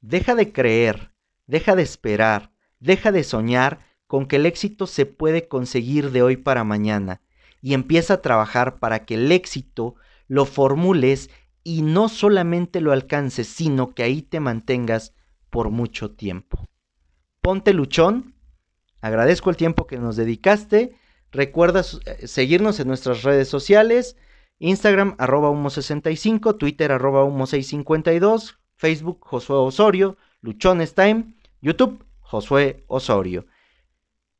Deja 0.00 0.34
de 0.34 0.52
creer, 0.52 1.12
deja 1.46 1.76
de 1.76 1.84
esperar, 1.84 2.50
deja 2.80 3.12
de 3.12 3.22
soñar 3.22 3.78
con 4.08 4.26
que 4.26 4.36
el 4.36 4.46
éxito 4.46 4.88
se 4.88 5.06
puede 5.06 5.46
conseguir 5.46 6.10
de 6.10 6.22
hoy 6.22 6.36
para 6.36 6.64
mañana 6.64 7.22
y 7.62 7.74
empieza 7.74 8.14
a 8.14 8.22
trabajar 8.22 8.80
para 8.80 9.04
que 9.04 9.14
el 9.14 9.30
éxito 9.30 9.94
lo 10.26 10.46
formules 10.46 11.30
y 11.64 11.82
no 11.82 12.10
solamente 12.10 12.80
lo 12.80 12.92
alcances, 12.92 13.48
sino 13.48 13.94
que 13.94 14.02
ahí 14.02 14.22
te 14.22 14.38
mantengas 14.38 15.14
por 15.48 15.70
mucho 15.70 16.10
tiempo. 16.10 16.68
Ponte 17.40 17.72
luchón, 17.72 18.34
agradezco 19.00 19.50
el 19.50 19.56
tiempo 19.56 19.86
que 19.86 19.98
nos 19.98 20.16
dedicaste, 20.16 20.96
recuerda 21.32 21.80
eh, 21.80 22.26
seguirnos 22.26 22.78
en 22.80 22.88
nuestras 22.88 23.22
redes 23.22 23.48
sociales, 23.48 24.16
Instagram 24.58 25.16
arroba 25.18 25.50
humo65, 25.50 26.58
Twitter 26.58 26.92
arroba 26.92 27.24
humo652, 27.24 28.56
Facebook 28.76 29.18
Josué 29.22 29.56
Osorio, 29.56 30.16
Luchones 30.42 30.94
Time, 30.94 31.32
YouTube 31.62 32.04
Josué 32.20 32.84
Osorio. 32.86 33.46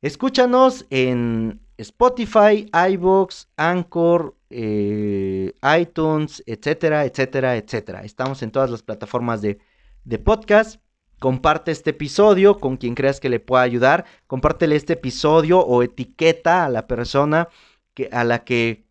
Escúchanos 0.01 0.85
en 0.91 1.64
Spotify, 1.77 2.69
iBox, 2.91 3.49
Anchor, 3.57 4.35
eh, 4.49 5.53
iTunes, 5.79 6.43
etcétera, 6.45 7.05
etcétera, 7.05 7.57
etcétera. 7.57 8.03
Estamos 8.03 8.41
en 8.43 8.51
todas 8.51 8.69
las 8.69 8.83
plataformas 8.83 9.41
de, 9.41 9.59
de, 10.05 10.19
podcast. 10.19 10.79
Comparte 11.19 11.71
este 11.71 11.89
episodio 11.91 12.59
con 12.59 12.77
quien 12.77 12.95
creas 12.95 13.19
que 13.19 13.29
le 13.29 13.39
pueda 13.39 13.63
ayudar. 13.63 14.05
Compártele 14.27 14.75
este 14.75 14.93
episodio 14.93 15.59
o 15.59 15.83
etiqueta 15.83 16.65
a 16.65 16.69
la 16.69 16.87
persona 16.87 17.49
que, 17.93 18.09
a 18.11 18.23
la 18.23 18.43
que 18.43 18.85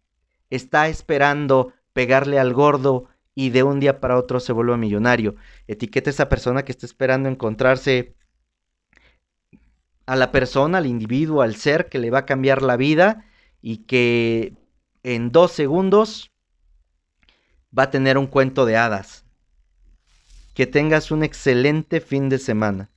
está 0.50 0.88
esperando 0.88 1.72
pegarle 1.92 2.38
al 2.38 2.52
gordo 2.52 3.06
y 3.34 3.50
de 3.50 3.62
un 3.62 3.80
día 3.80 4.00
para 4.00 4.18
otro 4.18 4.40
se 4.40 4.52
vuelva 4.52 4.76
millonario. 4.76 5.36
Etiqueta 5.66 6.10
a 6.10 6.12
esa 6.12 6.28
persona 6.28 6.64
que 6.64 6.72
está 6.72 6.86
esperando 6.86 7.28
encontrarse 7.28 8.14
a 10.06 10.16
la 10.16 10.32
persona, 10.32 10.78
al 10.78 10.86
individuo, 10.86 11.42
al 11.42 11.56
ser 11.56 11.88
que 11.88 11.98
le 11.98 12.10
va 12.10 12.20
a 12.20 12.26
cambiar 12.26 12.62
la 12.62 12.76
vida 12.76 13.24
y 13.62 13.78
que 13.78 14.54
en 15.02 15.32
dos 15.32 15.52
segundos 15.52 16.30
va 17.76 17.84
a 17.84 17.90
tener 17.90 18.18
un 18.18 18.26
cuento 18.26 18.66
de 18.66 18.76
hadas. 18.76 19.24
Que 20.54 20.66
tengas 20.66 21.10
un 21.10 21.24
excelente 21.24 22.00
fin 22.00 22.28
de 22.28 22.38
semana. 22.38 22.90